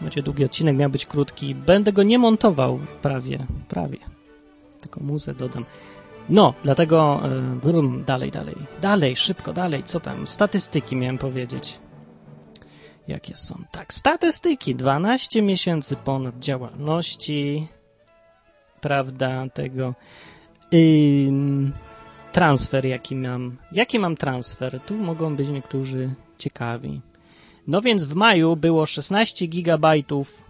Będzie 0.00 0.22
długi 0.22 0.44
odcinek, 0.44 0.76
miał 0.76 0.90
być 0.90 1.06
krótki. 1.06 1.54
Będę 1.54 1.92
go 1.92 2.02
nie 2.02 2.18
montował 2.18 2.78
prawie, 3.02 3.46
prawie. 3.68 3.98
Tylko 4.80 5.00
muzę 5.00 5.34
dodam. 5.34 5.64
No, 6.28 6.54
dlatego 6.62 7.20
yy, 7.64 8.04
dalej, 8.04 8.30
dalej, 8.30 8.54
dalej, 8.80 9.16
szybko, 9.16 9.52
dalej, 9.52 9.82
co 9.84 10.00
tam? 10.00 10.26
Statystyki 10.26 10.96
miałem 10.96 11.18
powiedzieć. 11.18 11.78
Jakie 13.08 13.36
są? 13.36 13.62
Tak, 13.70 13.94
statystyki. 13.94 14.74
12 14.74 15.42
miesięcy 15.42 15.96
ponad 15.96 16.38
działalności, 16.38 17.68
prawda, 18.80 19.48
tego. 19.54 19.94
Yy, 20.72 21.72
transfer, 22.32 22.84
jaki 22.84 23.16
mam. 23.16 23.56
Jaki 23.72 23.98
mam 23.98 24.16
transfer? 24.16 24.80
Tu 24.80 24.94
mogą 24.94 25.36
być 25.36 25.48
niektórzy 25.48 26.14
ciekawi. 26.38 27.00
No 27.66 27.80
więc 27.80 28.04
w 28.04 28.14
maju 28.14 28.56
było 28.56 28.86
16 28.86 29.46
gigabajtów 29.46 30.44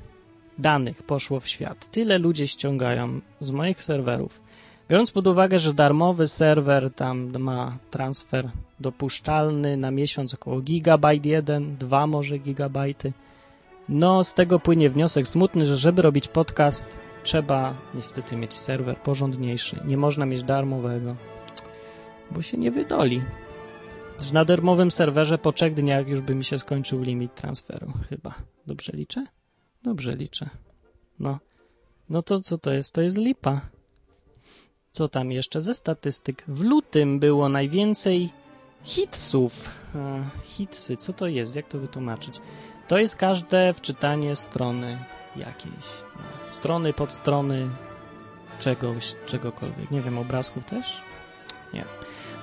danych 0.58 1.02
poszło 1.02 1.40
w 1.40 1.48
świat. 1.48 1.90
Tyle 1.90 2.18
ludzie 2.18 2.48
ściągają 2.48 3.20
z 3.40 3.50
moich 3.50 3.82
serwerów. 3.82 4.40
Biorąc 4.88 5.10
pod 5.10 5.26
uwagę, 5.26 5.58
że 5.58 5.74
darmowy 5.74 6.28
serwer 6.28 6.90
tam 6.90 7.38
ma 7.38 7.78
transfer 7.90 8.50
dopuszczalny 8.80 9.76
na 9.76 9.90
miesiąc 9.90 10.34
około 10.34 10.60
gigabajt 10.60 11.26
jeden, 11.26 11.76
dwa 11.76 12.06
może 12.06 12.38
gigabajty. 12.38 13.12
No, 13.88 14.24
z 14.24 14.34
tego 14.34 14.58
płynie 14.58 14.90
wniosek 14.90 15.28
smutny, 15.28 15.66
że 15.66 15.76
żeby 15.76 16.02
robić 16.02 16.28
podcast, 16.28 16.98
trzeba 17.24 17.74
niestety 17.94 18.36
mieć 18.36 18.54
serwer 18.54 18.96
porządniejszy. 18.96 19.80
Nie 19.84 19.96
można 19.96 20.26
mieć 20.26 20.42
darmowego 20.42 21.16
bo 22.32 22.42
się 22.42 22.58
nie 22.58 22.70
wydoli. 22.70 23.22
Na 24.32 24.44
darmowym 24.44 24.90
serwerze 24.90 25.38
po 25.38 25.52
trzech 25.52 25.74
dniach 25.74 26.08
już 26.08 26.20
by 26.20 26.34
mi 26.34 26.44
się 26.44 26.58
skończył 26.58 27.02
limit 27.02 27.34
transferu, 27.34 27.92
chyba. 28.10 28.34
Dobrze 28.66 28.92
liczę? 28.92 29.26
Dobrze 29.82 30.12
liczę. 30.12 30.50
No. 31.18 31.38
No 32.08 32.22
to 32.22 32.40
co 32.40 32.58
to 32.58 32.72
jest? 32.72 32.94
To 32.94 33.00
jest 33.02 33.18
lipa. 33.18 33.60
Co 34.92 35.08
tam 35.08 35.32
jeszcze 35.32 35.62
ze 35.62 35.74
statystyk? 35.74 36.44
W 36.48 36.62
lutym 36.62 37.18
było 37.18 37.48
najwięcej 37.48 38.30
hitsów. 38.82 39.70
hitsy, 40.42 40.96
co 40.96 41.12
to 41.12 41.26
jest? 41.26 41.56
Jak 41.56 41.68
to 41.68 41.78
wytłumaczyć? 41.78 42.40
To 42.88 42.98
jest 42.98 43.16
każde 43.16 43.72
wczytanie 43.72 44.36
strony 44.36 44.98
jakiejś. 45.36 45.86
No. 46.16 46.22
Strony, 46.52 46.92
podstrony, 46.92 47.68
czegoś, 48.58 49.14
czegokolwiek. 49.26 49.90
Nie 49.90 50.00
wiem, 50.00 50.18
obrazków 50.18 50.64
też? 50.64 51.00
Nie. 51.74 51.84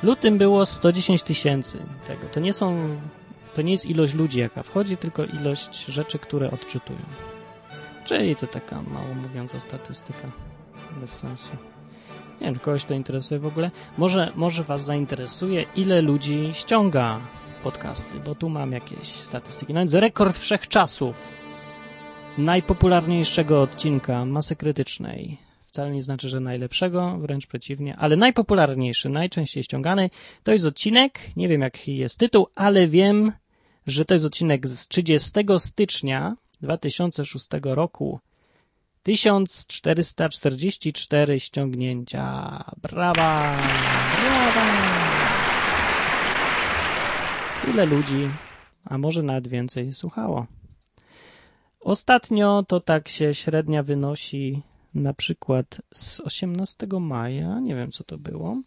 W 0.01 0.03
lutym 0.03 0.37
było 0.37 0.65
110 0.65 1.23
tysięcy 1.23 1.77
tego. 2.07 2.27
To 2.31 2.39
nie 2.39 2.53
są, 2.53 2.97
to 3.53 3.61
nie 3.61 3.71
jest 3.71 3.85
ilość 3.85 4.13
ludzi, 4.13 4.39
jaka 4.39 4.63
wchodzi, 4.63 4.97
tylko 4.97 5.25
ilość 5.25 5.85
rzeczy, 5.85 6.19
które 6.19 6.51
odczytują. 6.51 6.99
Czyli 8.05 8.35
to 8.35 8.47
taka 8.47 8.81
mało 8.81 9.15
mówiąca 9.21 9.59
statystyka. 9.59 10.31
Bez 11.01 11.11
sensu. 11.11 11.51
Nie 12.41 12.45
wiem, 12.45 12.55
czy 12.55 12.61
kogoś 12.61 12.83
to 12.83 12.93
interesuje 12.93 13.39
w 13.39 13.45
ogóle. 13.45 13.71
Może, 13.97 14.31
może 14.35 14.63
was 14.63 14.83
zainteresuje, 14.83 15.65
ile 15.75 16.01
ludzi 16.01 16.49
ściąga 16.53 17.19
podcasty, 17.63 18.19
bo 18.25 18.35
tu 18.35 18.49
mam 18.49 18.71
jakieś 18.71 19.07
statystyki. 19.07 19.73
No 19.73 19.79
więc 19.79 19.93
rekord 19.93 20.37
wszechczasów 20.37 21.33
najpopularniejszego 22.37 23.61
odcinka 23.61 24.25
masy 24.25 24.55
krytycznej 24.55 25.48
wcale 25.69 25.91
nie 25.91 26.03
znaczy, 26.03 26.29
że 26.29 26.39
najlepszego, 26.39 27.17
wręcz 27.17 27.47
przeciwnie, 27.47 27.97
ale 27.97 28.15
najpopularniejszy, 28.15 29.09
najczęściej 29.09 29.63
ściągany 29.63 30.09
to 30.43 30.51
jest 30.51 30.65
odcinek, 30.65 31.19
nie 31.35 31.47
wiem 31.47 31.61
jaki 31.61 31.97
jest 31.97 32.17
tytuł, 32.17 32.47
ale 32.55 32.87
wiem, 32.87 33.31
że 33.87 34.05
to 34.05 34.13
jest 34.13 34.25
odcinek 34.25 34.67
z 34.67 34.87
30 34.87 35.31
stycznia 35.57 36.35
2006 36.61 37.47
roku. 37.63 38.19
1444 39.03 41.39
ściągnięcia. 41.39 42.63
Brawa! 42.81 43.57
Brawa! 44.21 44.65
Tyle 47.65 47.85
ludzi, 47.85 48.29
a 48.85 48.97
może 48.97 49.23
nawet 49.23 49.47
więcej 49.47 49.93
słuchało. 49.93 50.45
Ostatnio 51.79 52.63
to 52.67 52.79
tak 52.79 53.09
się 53.09 53.33
średnia 53.33 53.83
wynosi 53.83 54.61
na 54.93 55.13
przykład 55.13 55.81
z 55.93 56.19
18 56.19 56.87
maja, 56.99 57.59
nie 57.59 57.75
wiem 57.75 57.91
co 57.91 58.03
to 58.03 58.17
było, 58.17 58.61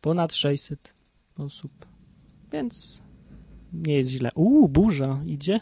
ponad 0.00 0.34
600 0.34 0.94
osób. 1.38 1.72
Więc 2.52 3.02
nie 3.72 3.94
jest 3.94 4.10
źle. 4.10 4.30
Uuu, 4.34 4.68
burza 4.68 5.20
idzie. 5.26 5.60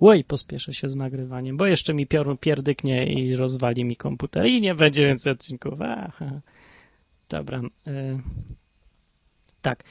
Oj, 0.00 0.24
pospieszę 0.24 0.74
się 0.74 0.90
z 0.90 0.96
nagrywaniem, 0.96 1.56
bo 1.56 1.66
jeszcze 1.66 1.94
mi 1.94 2.06
pior, 2.06 2.40
pierdyknie 2.40 3.12
i 3.12 3.36
rozwali 3.36 3.84
mi 3.84 3.96
komputer 3.96 4.46
i 4.46 4.60
nie 4.60 4.74
będzie 4.74 5.06
więcej 5.06 5.32
odcinków. 5.32 5.74
Aha. 5.80 6.40
Dobra. 7.28 7.60
Y 7.86 8.18
tak. 9.62 9.84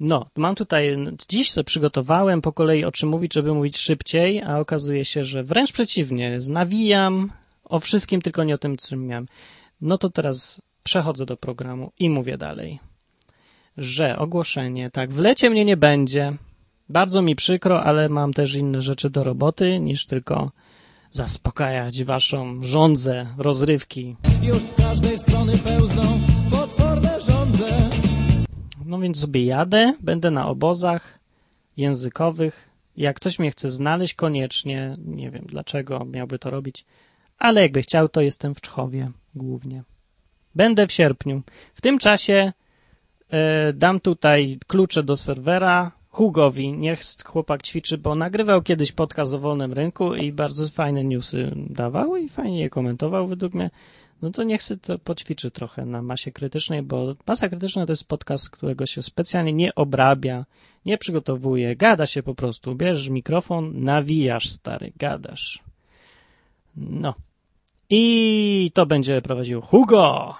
No, 0.00 0.30
mam 0.36 0.54
tutaj, 0.54 0.96
dziś 1.28 1.50
sobie 1.50 1.64
przygotowałem 1.64 2.42
po 2.42 2.52
kolei 2.52 2.84
o 2.84 2.92
czym 2.92 3.08
mówić, 3.08 3.34
żeby 3.34 3.54
mówić 3.54 3.78
szybciej, 3.78 4.42
a 4.42 4.58
okazuje 4.58 5.04
się, 5.04 5.24
że 5.24 5.42
wręcz 5.42 5.72
przeciwnie, 5.72 6.38
nawijam 6.48 7.32
o 7.68 7.80
wszystkim, 7.80 8.22
tylko 8.22 8.44
nie 8.44 8.54
o 8.54 8.58
tym, 8.58 8.76
czym 8.76 9.06
miałem. 9.06 9.26
No 9.80 9.98
to 9.98 10.10
teraz 10.10 10.62
przechodzę 10.84 11.26
do 11.26 11.36
programu 11.36 11.92
i 11.98 12.10
mówię 12.10 12.38
dalej, 12.38 12.78
że 13.76 14.18
ogłoszenie, 14.18 14.90
tak, 14.90 15.12
w 15.12 15.18
lecie 15.18 15.50
mnie 15.50 15.64
nie 15.64 15.76
będzie, 15.76 16.36
bardzo 16.88 17.22
mi 17.22 17.36
przykro, 17.36 17.84
ale 17.84 18.08
mam 18.08 18.32
też 18.32 18.54
inne 18.54 18.82
rzeczy 18.82 19.10
do 19.10 19.24
roboty 19.24 19.80
niż 19.80 20.06
tylko 20.06 20.50
zaspokajać 21.12 22.04
waszą 22.04 22.62
żądzę, 22.62 23.26
rozrywki. 23.38 24.16
Już 24.42 24.62
z 24.62 24.74
każdej 24.74 25.18
strony 25.18 25.58
pełzną 25.58 26.02
potworne 26.50 27.20
żądze. 27.20 27.66
No 28.84 28.98
więc 28.98 29.20
sobie 29.20 29.44
jadę, 29.44 29.94
będę 30.00 30.30
na 30.30 30.46
obozach 30.48 31.18
językowych. 31.76 32.70
Jak 32.96 33.16
ktoś 33.16 33.38
mnie 33.38 33.50
chce 33.50 33.70
znaleźć, 33.70 34.14
koniecznie, 34.14 34.96
nie 34.98 35.30
wiem 35.30 35.44
dlaczego 35.46 36.04
miałby 36.04 36.38
to 36.38 36.50
robić, 36.50 36.84
ale 37.38 37.62
jakby 37.62 37.82
chciał, 37.82 38.08
to 38.08 38.20
jestem 38.20 38.54
w 38.54 38.60
Czchowie 38.60 39.10
głównie. 39.34 39.82
Będę 40.54 40.86
w 40.86 40.92
sierpniu. 40.92 41.42
W 41.74 41.80
tym 41.80 41.98
czasie 41.98 42.52
y, 43.68 43.72
dam 43.72 44.00
tutaj 44.00 44.58
klucze 44.66 45.02
do 45.02 45.16
serwera 45.16 45.92
Hugowi. 46.08 46.72
Niech 46.72 47.00
chłopak 47.24 47.62
ćwiczy, 47.62 47.98
bo 47.98 48.14
nagrywał 48.14 48.62
kiedyś 48.62 48.92
podcast 48.92 49.34
o 49.34 49.38
wolnym 49.38 49.72
rynku 49.72 50.14
i 50.14 50.32
bardzo 50.32 50.68
fajne 50.68 51.04
newsy 51.04 51.52
dawał 51.56 52.16
i 52.16 52.28
fajnie 52.28 52.60
je 52.60 52.70
komentował 52.70 53.26
według 53.26 53.54
mnie 53.54 53.70
no 54.22 54.30
to 54.30 54.42
niech 54.42 54.62
sobie 54.62 54.80
to 54.80 54.98
poćwiczy 54.98 55.50
trochę 55.50 55.86
na 55.86 56.02
masie 56.02 56.32
krytycznej, 56.32 56.82
bo 56.82 57.14
masa 57.26 57.48
krytyczna 57.48 57.86
to 57.86 57.92
jest 57.92 58.08
podcast, 58.08 58.50
którego 58.50 58.86
się 58.86 59.02
specjalnie 59.02 59.52
nie 59.52 59.74
obrabia, 59.74 60.44
nie 60.84 60.98
przygotowuje, 60.98 61.76
gada 61.76 62.06
się 62.06 62.22
po 62.22 62.34
prostu. 62.34 62.74
Bierzesz 62.74 63.08
mikrofon, 63.08 63.84
nawijasz, 63.84 64.48
stary, 64.48 64.92
gadasz. 64.96 65.62
No. 66.76 67.14
I 67.90 68.70
to 68.74 68.86
będzie 68.86 69.22
prowadził 69.22 69.62
Hugo! 69.62 70.34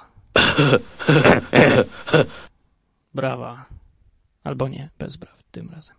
Brawa. 3.14 3.66
Albo 4.45 4.69
nie, 4.69 4.90
bez 4.99 5.16
braw 5.16 5.43
tym 5.50 5.71
razem. 5.71 5.97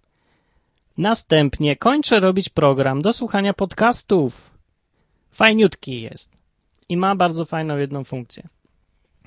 Następnie 0.98 1.76
kończę 1.76 2.20
robić 2.20 2.50
program 2.50 3.02
do 3.02 3.14
słuchania 3.14 3.54
podcastów. 3.54 4.52
Fajniutki 5.32 6.02
jest 6.02 6.32
i 6.90 6.98
ma 6.98 7.16
bardzo 7.16 7.46
fajną 7.46 7.78
jedną 7.78 8.04
funkcję. 8.04 8.48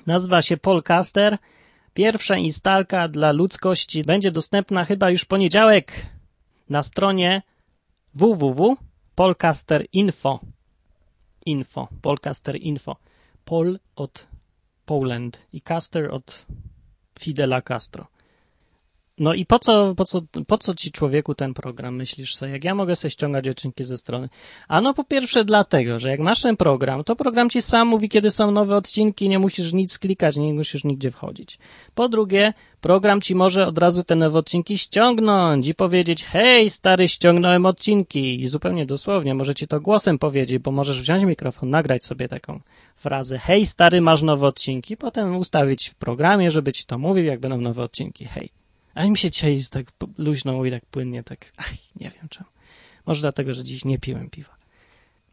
Nazywa 0.07 0.41
się 0.41 0.57
Polcaster. 0.57 1.37
Pierwsza 1.93 2.37
instalka 2.37 3.07
dla 3.07 3.31
ludzkości 3.31 4.03
będzie 4.03 4.31
dostępna 4.31 4.85
chyba 4.85 5.09
już 5.09 5.25
poniedziałek 5.25 6.05
na 6.69 6.83
stronie 6.83 7.41
www.polcaster.info. 8.13 10.39
Info, 11.45 11.87
Polcaster 12.01 12.55
Info. 12.61 12.95
Pol 13.43 13.77
od 13.95 14.27
Poland 14.85 15.37
i 15.51 15.61
Caster 15.61 16.09
od 16.11 16.45
Fidela 17.19 17.61
Castro. 17.61 18.05
No 19.17 19.33
i 19.33 19.45
po 19.45 19.59
co, 19.59 19.95
po, 19.95 20.05
co, 20.05 20.21
po 20.47 20.57
co 20.57 20.75
ci 20.75 20.91
człowieku 20.91 21.35
ten 21.35 21.53
program, 21.53 21.95
myślisz 21.95 22.35
sobie? 22.35 22.51
Jak 22.51 22.63
ja 22.63 22.75
mogę 22.75 22.95
sobie 22.95 23.11
ściągać 23.11 23.47
odcinki 23.47 23.83
ze 23.83 23.97
strony? 23.97 24.29
A 24.67 24.81
no 24.81 24.93
po 24.93 25.03
pierwsze 25.03 25.45
dlatego, 25.45 25.99
że 25.99 26.09
jak 26.09 26.19
masz 26.19 26.41
ten 26.41 26.57
program, 26.57 27.03
to 27.03 27.15
program 27.15 27.49
ci 27.49 27.61
sam 27.61 27.87
mówi, 27.87 28.09
kiedy 28.09 28.31
są 28.31 28.51
nowe 28.51 28.75
odcinki, 28.75 29.29
nie 29.29 29.39
musisz 29.39 29.73
nic 29.73 29.99
klikać, 29.99 30.37
nie 30.37 30.53
musisz 30.53 30.83
nigdzie 30.83 31.11
wchodzić. 31.11 31.59
Po 31.95 32.09
drugie, 32.09 32.53
program 32.81 33.21
ci 33.21 33.35
może 33.35 33.67
od 33.67 33.77
razu 33.77 34.03
te 34.03 34.15
nowe 34.15 34.39
odcinki 34.39 34.77
ściągnąć 34.77 35.67
i 35.67 35.75
powiedzieć, 35.75 36.23
hej 36.23 36.69
stary, 36.69 37.07
ściągnąłem 37.07 37.65
odcinki. 37.65 38.41
I 38.41 38.47
zupełnie 38.47 38.85
dosłownie, 38.85 39.35
może 39.35 39.55
ci 39.55 39.67
to 39.67 39.81
głosem 39.81 40.19
powiedzieć, 40.19 40.59
bo 40.59 40.71
możesz 40.71 41.01
wziąć 41.01 41.23
mikrofon, 41.23 41.69
nagrać 41.69 42.05
sobie 42.05 42.27
taką 42.27 42.59
frazę, 42.95 43.39
hej 43.39 43.65
stary, 43.65 44.01
masz 44.01 44.21
nowe 44.21 44.47
odcinki, 44.47 44.97
potem 44.97 45.35
ustawić 45.35 45.89
w 45.89 45.95
programie, 45.95 46.51
żeby 46.51 46.71
ci 46.71 46.85
to 46.85 46.97
mówił, 46.97 47.25
jak 47.25 47.39
będą 47.39 47.61
nowe 47.61 47.83
odcinki, 47.83 48.25
hej. 48.25 48.60
Ale 48.93 49.09
mi 49.09 49.17
się 49.17 49.31
dzisiaj 49.31 49.61
tak 49.71 49.85
luźno 50.17 50.53
mówi, 50.53 50.71
tak 50.71 50.85
płynnie, 50.85 51.23
tak, 51.23 51.39
aj, 51.57 51.77
nie 51.95 52.09
wiem 52.09 52.29
czemu. 52.29 52.49
Może 53.05 53.21
dlatego, 53.21 53.53
że 53.53 53.63
dziś 53.63 53.85
nie 53.85 53.99
piłem 53.99 54.29
piwa. 54.29 54.55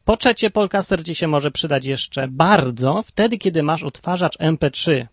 Po 0.04 0.16
trzecie, 0.16 0.50
Polcaster 0.50 1.04
ci 1.04 1.14
się 1.14 1.28
może 1.28 1.50
przydać 1.50 1.86
jeszcze 1.86 2.28
bardzo 2.28 3.02
wtedy, 3.02 3.38
kiedy 3.38 3.62
masz 3.62 3.82
odtwarzacz 3.82 4.38
MP3. 4.38 5.06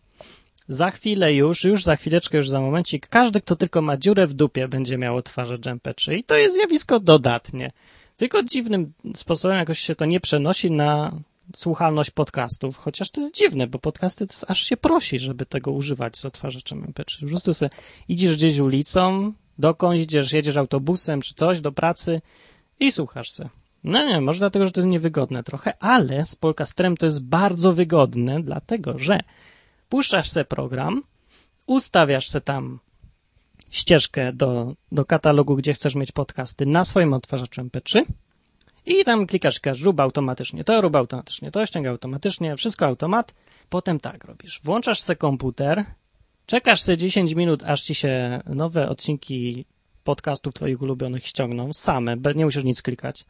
Za 0.70 0.92
chwilę 0.92 1.34
już, 1.34 1.64
już 1.64 1.84
za 1.84 1.96
chwileczkę, 1.96 2.38
już 2.38 2.50
za 2.50 2.62
momencik, 2.62 3.08
każdy, 3.08 3.42
kto 3.42 3.56
tylko 3.56 3.82
ma 3.82 3.98
dziurę 3.98 4.28
w 4.28 4.34
dupie, 4.34 4.68
będzie 4.68 4.98
miał 4.98 5.18
odtwarzacz 5.18 5.62
MP3 5.62 6.14
i 6.14 6.24
to 6.24 6.36
jest 6.36 6.56
zjawisko 6.56 7.00
dodatnie. 7.00 7.72
Tylko 8.18 8.44
dziwnym 8.44 8.94
sposobem 9.16 9.58
jakoś 9.58 9.80
się 9.80 9.96
to 9.96 10.06
nie 10.06 10.20
przenosi 10.20 10.72
na 10.72 11.20
słuchalność 11.56 12.12
podcastów, 12.12 12.78
chociaż 12.78 13.10
to 13.10 13.22
jest 13.22 13.36
dziwne, 13.36 13.68
bo 13.68 13.80
podcasty 13.80 14.28
to 14.28 14.34
aż 14.48 14.60
się 14.62 14.78
prosi, 14.78 15.20
żeby 15.20 15.46
tego 15.46 15.72
używać 15.72 16.18
z 16.18 16.26
odtwarzaczem 16.26 16.94
MP3. 16.94 17.20
Po 17.22 17.28
prostu 17.28 17.54
sobie 17.54 17.70
idziesz 18.08 18.36
gdzieś 18.36 18.60
ulicą, 18.60 19.34
dokądś 19.58 20.00
idziesz, 20.00 20.34
jedziesz 20.34 20.58
autobusem 20.58 21.22
czy 21.22 21.34
coś 21.34 21.62
do 21.62 21.72
pracy 21.72 22.22
i 22.80 22.92
słuchasz 22.92 23.32
se. 23.32 23.50
No 23.84 24.06
nie, 24.06 24.22
może 24.22 24.40
dlatego, 24.40 24.66
że 24.66 24.72
to 24.72 24.82
jest 24.82 24.90
niewygodne 24.90 25.44
trochę, 25.44 25.84
ale 25.84 26.26
z 26.26 26.36
podcasterem 26.36 26.98
to 26.98 27.06
jest 27.06 27.24
bardzo 27.24 27.74
wygodne, 27.74 28.44
dlatego 28.44 29.00
że 29.00 29.20
puszczasz 29.90 30.30
se 30.30 30.46
program, 30.46 31.04
ustawiasz 31.68 32.30
se 32.30 32.42
tam 32.42 32.80
ścieżkę 33.70 34.34
do, 34.34 34.76
do 34.92 35.06
katalogu, 35.06 35.56
gdzie 35.56 35.74
chcesz 35.74 35.96
mieć 35.96 36.12
podcasty 36.12 36.66
na 36.66 36.86
swoim 36.86 37.14
odtwarzaczu 37.14 37.62
MP3 37.62 38.04
i 38.86 39.04
tam 39.04 39.28
klikasz, 39.28 39.62
rób 39.82 40.00
automatycznie, 40.00 40.64
to 40.64 40.82
rób 40.82 40.96
automatycznie, 40.96 41.52
to 41.52 41.66
ściąga 41.66 41.90
automatycznie, 41.90 42.58
wszystko 42.58 42.86
automat. 42.86 43.34
Potem 43.70 44.00
tak 44.00 44.24
robisz. 44.24 44.62
Włączasz 44.64 45.02
sobie 45.02 45.18
komputer, 45.18 45.86
czekasz 46.46 46.82
sobie 46.82 46.98
10 46.98 47.34
minut, 47.34 47.64
aż 47.64 47.82
ci 47.82 47.96
się 47.96 48.42
nowe 48.46 48.90
odcinki 48.90 49.66
podcastów 50.04 50.54
twoich 50.54 50.82
ulubionych 50.82 51.28
ściągną, 51.28 51.74
same, 51.74 52.18
nie 52.36 52.46
musisz 52.46 52.64
nic 52.64 52.82
klikać. 52.82 53.26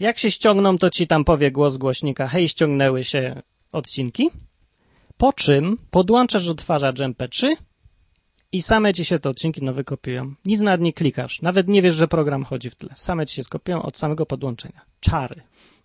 Jak 0.00 0.18
się 0.18 0.30
ściągną, 0.30 0.78
to 0.78 0.90
ci 0.90 1.06
tam 1.06 1.24
powie 1.24 1.50
głos 1.50 1.76
głośnika, 1.76 2.28
hej, 2.28 2.48
ściągnęły 2.48 3.04
się 3.04 3.42
odcinki. 3.72 4.30
Po 5.16 5.32
czym 5.32 5.76
podłączasz 5.90 6.48
odtwarzacz 6.48 6.98
MP3 6.98 7.56
i 8.52 8.62
same 8.62 8.94
ci 8.94 9.04
się 9.04 9.18
te 9.18 9.30
odcinki 9.30 9.64
nowe 9.64 9.84
kopiują. 9.84 10.34
Nic 10.44 10.60
nad 10.60 10.80
nie 10.80 10.92
klikasz. 10.92 11.42
Nawet 11.42 11.68
nie 11.68 11.82
wiesz, 11.82 11.94
że 11.94 12.08
program 12.08 12.44
chodzi 12.44 12.70
w 12.70 12.74
tle. 12.74 12.90
Same 12.94 13.26
ci 13.26 13.34
się 13.36 13.44
skopiują 13.44 13.82
od 13.82 13.98
samego 13.98 14.26
podłączenia. 14.26 14.80
Czary. 15.00 15.42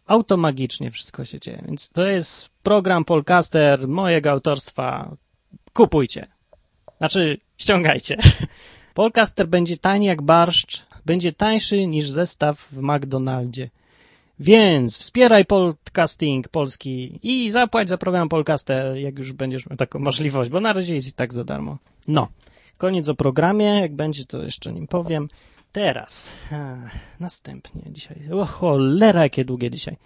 Automagicznie 0.08 0.92
wszystko 0.92 1.26
się 1.26 1.40
dzieje. 1.40 1.64
Więc 1.66 1.90
to 1.90 2.06
jest 2.06 2.50
program 2.64 3.06
Polcaster 3.06 3.88
mojego 3.88 4.32
autorstwa. 4.32 5.16
Kupujcie. 5.74 6.28
Znaczy, 6.98 7.38
ściągajcie. 7.58 8.18
Polcaster 8.94 9.48
będzie 9.48 9.78
tani 9.78 10.06
jak 10.06 10.22
barszcz. 10.22 10.86
Będzie 11.06 11.34
tańszy 11.34 11.88
niż 11.88 12.10
zestaw 12.10 12.60
w 12.60 12.82
McDonaldzie. 12.82 13.70
Więc 14.40 14.98
wspieraj 14.98 15.46
podcasting 15.46 16.48
polski 16.48 17.20
i 17.24 17.52
zapłać 17.52 17.90
za 17.90 17.98
program 17.98 18.30
Polcaster, 18.30 18.98
jak 18.98 19.20
już 19.20 19.34
będziesz 19.34 19.70
miał 19.70 19.78
taką 19.78 20.00
możliwość, 20.00 20.52
bo 20.52 20.60
na 20.60 20.74
razie 20.74 20.96
jest 20.96 21.08
i 21.08 21.14
tak 21.14 21.34
za 21.34 21.44
darmo. 21.44 21.78
No. 22.08 22.28
Koniec 22.84 23.10
o 23.10 23.16
programie, 23.16 23.66
jak 23.66 23.96
będzie 23.96 24.26
to 24.26 24.44
jeszcze 24.44 24.74
nim 24.74 24.88
powiem. 24.88 25.30
Teraz, 25.72 26.36
a, 26.52 26.76
następnie 27.20 27.82
dzisiaj, 27.92 28.32
o 28.32 28.46
cholera 28.46 29.24
jakie 29.24 29.46
długie 29.46 29.72
dzisiaj. 29.72 29.98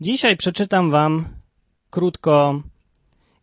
Dzisiaj 0.00 0.36
przeczytam 0.36 0.90
wam 0.90 1.28
krótko, 1.90 2.62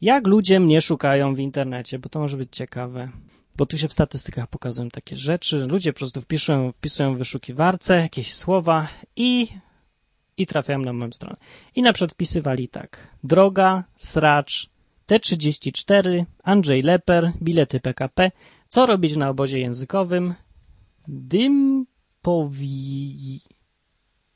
jak 0.01 0.27
ludzie 0.27 0.59
mnie 0.59 0.81
szukają 0.81 1.33
w 1.33 1.39
internecie, 1.39 1.99
bo 1.99 2.09
to 2.09 2.19
może 2.19 2.37
być 2.37 2.49
ciekawe. 2.51 3.09
Bo 3.55 3.65
tu 3.65 3.77
się 3.77 3.87
w 3.87 3.93
statystykach 3.93 4.47
pokazują 4.47 4.89
takie 4.89 5.17
rzeczy. 5.17 5.67
Ludzie 5.67 5.93
po 5.93 5.99
prostu 5.99 6.21
wpisują, 6.21 6.71
wpisują 6.71 7.15
w 7.15 7.17
wyszukiwarce 7.17 7.95
jakieś 8.01 8.33
słowa 8.33 8.87
i, 9.15 9.47
i 10.37 10.45
trafiają 10.45 10.79
na 10.79 10.93
moją 10.93 11.11
stronę. 11.11 11.37
I 11.75 11.81
na 11.81 11.93
przykład 11.93 12.13
wpisywali 12.13 12.67
tak. 12.67 13.15
Droga, 13.23 13.83
sracz, 13.95 14.69
T34, 15.09 16.25
Andrzej 16.43 16.81
Leper, 16.81 17.31
bilety 17.41 17.79
PKP, 17.79 18.31
co 18.67 18.85
robić 18.85 19.17
na 19.17 19.29
obozie 19.29 19.59
językowym, 19.59 20.33
dym 21.07 21.85
powi... 22.21 23.41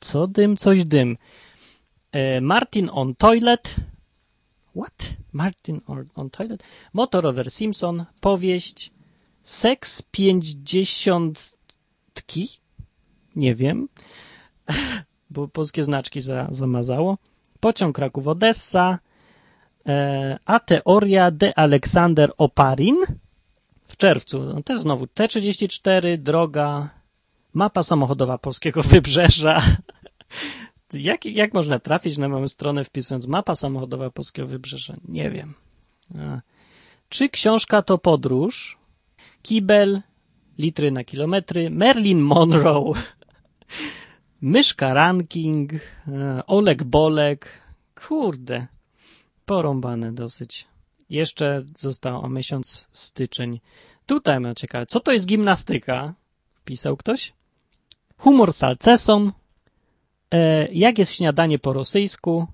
Co 0.00 0.26
dym? 0.26 0.56
Coś 0.56 0.84
dym. 0.84 1.16
E, 2.12 2.40
Martin 2.40 2.90
on 2.92 3.14
toilet. 3.14 3.76
What? 4.76 5.14
Martin 5.32 5.80
on, 5.86 6.04
on 6.14 6.30
toilet? 6.30 6.62
Motorower 6.92 7.50
Simpson, 7.50 8.04
powieść, 8.20 8.92
seks 9.42 10.02
50 10.02 11.54
znaczki? 12.14 12.60
Nie 13.36 13.54
wiem, 13.54 13.88
bo 15.30 15.48
polskie 15.48 15.84
znaczki 15.84 16.20
za, 16.20 16.48
zamazało. 16.50 17.18
Pociąg 17.60 17.96
Kraków-Odessa, 17.96 18.98
e, 18.98 19.13
a 20.44 20.60
teoria 20.60 21.30
de 21.30 21.58
Aleksander 21.58 22.32
Oparin 22.38 22.96
w 23.86 23.96
czerwcu. 23.96 24.42
No, 24.42 24.62
to 24.62 24.72
jest 24.72 24.82
znowu 24.82 25.04
T34, 25.04 26.18
droga, 26.18 26.90
mapa 27.54 27.82
samochodowa 27.82 28.38
polskiego 28.38 28.82
wybrzeża. 28.92 29.62
jak, 30.92 31.26
jak 31.26 31.54
można 31.54 31.78
trafić 31.78 32.18
na 32.18 32.28
moją 32.28 32.48
stronę 32.48 32.84
wpisując 32.84 33.26
mapa 33.26 33.56
samochodowa 33.56 34.10
polskiego 34.10 34.48
wybrzeża? 34.48 34.94
Nie 35.08 35.30
wiem. 35.30 35.54
Czy 37.08 37.28
książka 37.28 37.82
to 37.82 37.98
podróż? 37.98 38.78
Kibel, 39.42 40.02
litry 40.58 40.90
na 40.90 41.04
kilometry, 41.04 41.70
Merlin 41.70 42.20
Monroe, 42.20 42.92
Myszka 44.40 44.94
Ranking, 44.94 45.72
e, 46.08 46.46
Oleg 46.46 46.82
Bolek. 46.82 47.64
Kurde, 48.08 48.66
porąbane 49.44 50.12
dosyć. 50.12 50.66
Jeszcze 51.10 51.64
został 51.78 52.30
miesiąc 52.30 52.88
styczeń. 52.92 53.60
Tutaj 54.06 54.40
mam 54.40 54.54
ciekawe, 54.54 54.86
co 54.86 55.00
to 55.00 55.12
jest 55.12 55.26
gimnastyka? 55.26 56.14
Wpisał 56.54 56.96
ktoś? 56.96 57.32
Humor 58.18 58.52
salceson. 58.52 59.32
E, 60.30 60.68
jak 60.72 60.98
jest 60.98 61.12
śniadanie 61.12 61.58
po 61.58 61.72
rosyjsku? 61.72 62.46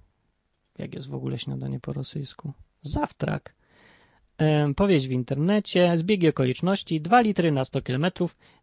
Jak 0.79 0.94
jest 0.94 1.09
w 1.09 1.14
ogóle 1.14 1.38
śniadanie 1.38 1.81
po 1.81 1.92
rosyjsku? 1.92 2.53
Zawtrak. 2.83 3.55
E, 4.38 4.74
powieść 4.74 5.09
w 5.09 5.11
internecie, 5.11 5.98
zbiegi 5.98 6.29
okoliczności, 6.29 7.00
2 7.00 7.20
litry 7.20 7.53
na 7.53 7.64
100 7.64 7.83
km, 7.83 8.07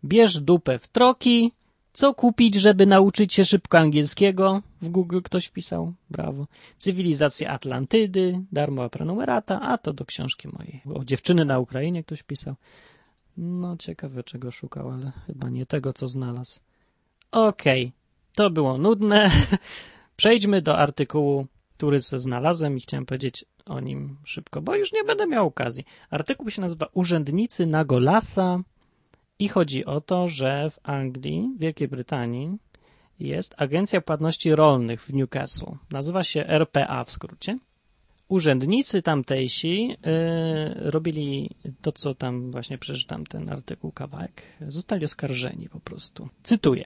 bierz 0.04 0.42
dupę 0.42 0.80
w 0.80 0.88
troki, 0.88 1.52
co 1.98 2.14
kupić, 2.14 2.56
żeby 2.56 2.86
nauczyć 2.86 3.34
się 3.34 3.46
szybko 3.46 3.78
angielskiego? 3.78 4.62
W 4.82 4.90
Google 4.90 5.20
ktoś 5.24 5.46
wpisał. 5.46 5.94
Brawo. 6.10 6.48
Cywilizacja 6.78 7.50
Atlantydy, 7.50 8.42
darmowa 8.52 8.90
prenumerata, 8.90 9.62
a 9.62 9.78
to 9.78 9.94
do 9.94 10.06
książki 10.06 10.48
mojej. 10.48 10.82
O 10.94 11.04
dziewczyny 11.04 11.46
na 11.46 11.60
Ukrainie 11.60 12.04
ktoś 12.04 12.24
pisał. 12.24 12.56
No, 13.38 13.78
ciekawe 13.78 14.24
czego 14.24 14.52
szukał, 14.52 14.92
ale 14.92 15.12
chyba 15.28 15.50
nie 15.50 15.66
tego, 15.66 15.94
co 15.94 16.08
znalazł. 16.08 16.60
Okej, 17.32 17.86
okay. 17.86 17.92
to 18.36 18.50
było 18.50 18.78
nudne. 18.78 19.32
Przejdźmy 20.16 20.62
do 20.62 20.78
artykułu, 20.78 21.48
który 21.78 22.00
znalazłem 22.00 22.78
i 22.78 22.80
chciałem 22.80 23.06
powiedzieć 23.06 23.46
o 23.66 23.80
nim 23.80 24.18
szybko, 24.24 24.62
bo 24.62 24.76
już 24.76 24.94
nie 24.94 25.04
będę 25.04 25.28
miał 25.28 25.48
okazji. 25.48 25.86
Artykuł 26.10 26.50
się 26.50 26.62
nazywa 26.62 26.88
Urzędnicy 26.94 27.66
Nagolasa 27.66 28.60
i 29.40 29.48
chodzi 29.48 29.86
o 29.86 30.02
to, 30.02 30.28
że 30.28 30.70
w 30.70 30.80
Anglii, 30.84 31.50
Wielkiej 31.60 31.88
Brytanii 31.88 32.58
jest 33.20 33.56
Agencja 33.58 34.02
Płatności 34.02 34.56
Rolnych 34.56 35.02
w 35.02 35.14
Newcastle. 35.14 35.72
Nazywa 35.92 36.24
się 36.24 36.48
RPA 36.48 37.04
w 37.04 37.12
skrócie. 37.12 37.58
Urzędnicy 38.28 39.02
tamtejsi 39.02 39.88
yy, 39.88 39.96
robili 40.92 41.50
to, 41.82 41.92
co 41.92 42.16
tam 42.16 42.52
właśnie 42.52 42.78
przeczytam 42.78 43.26
ten 43.26 43.50
artykuł 43.50 43.92
kawałek. 43.92 44.42
Zostali 44.68 45.06
oskarżeni 45.06 45.70
po 45.70 45.80
prostu. 45.80 46.30
Cytuję. 46.44 46.86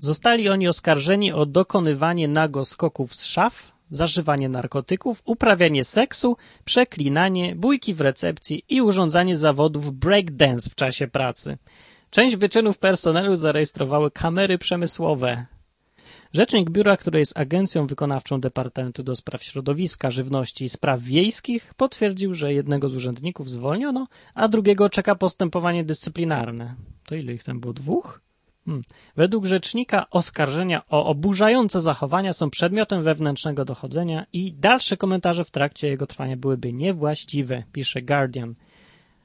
Zostali 0.00 0.48
oni 0.48 0.68
oskarżeni 0.68 1.32
o 1.32 1.46
dokonywanie 1.46 2.28
nago 2.28 2.64
skoków 2.64 3.14
z 3.14 3.24
szaf, 3.24 3.72
zażywanie 3.90 4.48
narkotyków, 4.48 5.22
uprawianie 5.24 5.84
seksu, 5.84 6.36
przeklinanie, 6.64 7.56
bójki 7.56 7.94
w 7.94 8.00
recepcji 8.00 8.62
i 8.68 8.82
urządzanie 8.82 9.36
zawodów 9.36 9.92
breakdance 9.92 10.70
w 10.70 10.74
czasie 10.74 11.08
pracy. 11.08 11.58
Część 12.12 12.36
wyczynów 12.36 12.78
personelu 12.78 13.36
zarejestrowały 13.36 14.10
kamery 14.10 14.58
przemysłowe. 14.58 15.46
Rzecznik 16.32 16.70
biura, 16.70 16.96
który 16.96 17.18
jest 17.18 17.38
agencją 17.38 17.86
wykonawczą 17.86 18.40
Departamentu 18.40 19.02
do 19.02 19.16
Spraw 19.16 19.42
Środowiska, 19.42 20.10
Żywności 20.10 20.64
i 20.64 20.68
Spraw 20.68 21.00
Wiejskich, 21.00 21.74
potwierdził, 21.74 22.34
że 22.34 22.52
jednego 22.52 22.88
z 22.88 22.94
urzędników 22.94 23.50
zwolniono, 23.50 24.06
a 24.34 24.48
drugiego 24.48 24.90
czeka 24.90 25.14
postępowanie 25.14 25.84
dyscyplinarne. 25.84 26.74
To 27.06 27.14
ile 27.14 27.32
ich 27.32 27.44
tam 27.44 27.60
było? 27.60 27.72
Dwóch? 27.72 28.20
Hmm. 28.64 28.82
Według 29.16 29.44
rzecznika 29.44 30.10
oskarżenia 30.10 30.82
o 30.88 31.06
oburzające 31.06 31.80
zachowania 31.80 32.32
są 32.32 32.50
przedmiotem 32.50 33.02
wewnętrznego 33.02 33.64
dochodzenia 33.64 34.26
i 34.32 34.52
dalsze 34.52 34.96
komentarze 34.96 35.44
w 35.44 35.50
trakcie 35.50 35.88
jego 35.88 36.06
trwania 36.06 36.36
byłyby 36.36 36.72
niewłaściwe, 36.72 37.62
pisze 37.72 38.02
Guardian. 38.02 38.54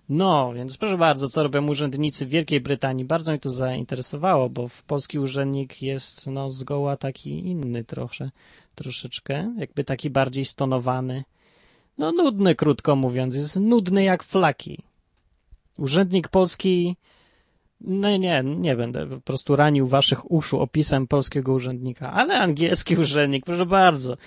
No, 0.10 0.54
więc 0.54 0.78
proszę 0.78 0.98
bardzo, 0.98 1.30
co 1.30 1.44
robią 1.44 1.68
urzędnicy 1.68 2.26
w 2.26 2.30
Wielkiej 2.30 2.62
Brytanii? 2.62 3.06
Bardzo 3.06 3.32
mnie 3.32 3.40
to 3.40 3.50
zainteresowało, 3.50 4.50
bo 4.50 4.68
w 4.68 4.84
polski 4.84 5.20
urzędnik 5.20 5.82
jest 5.82 6.28
no 6.28 6.52
zgoła 6.52 6.98
taki 6.98 7.30
inny 7.30 7.84
trochę, 7.84 8.32
troszeczkę, 8.76 9.54
jakby 9.58 9.84
taki 9.84 10.10
bardziej 10.10 10.46
stonowany. 10.46 11.24
No 11.98 12.12
nudny, 12.12 12.56
krótko 12.56 12.96
mówiąc, 12.96 13.36
jest 13.36 13.60
nudny 13.60 14.04
jak 14.04 14.24
flaki. 14.24 14.84
Urzędnik 15.78 16.28
polski, 16.28 16.96
no 17.82 18.18
nie, 18.18 18.44
nie 18.46 18.76
będę 18.76 19.08
po 19.08 19.22
prostu 19.22 19.56
ranił 19.56 19.88
waszych 19.88 20.32
uszu 20.32 20.60
opisem 20.60 21.08
polskiego 21.08 21.54
urzędnika, 21.54 22.14
ale 22.14 22.40
angielski 22.40 22.96
urzędnik, 23.06 23.46
proszę 23.46 23.66
bardzo, 23.66 24.18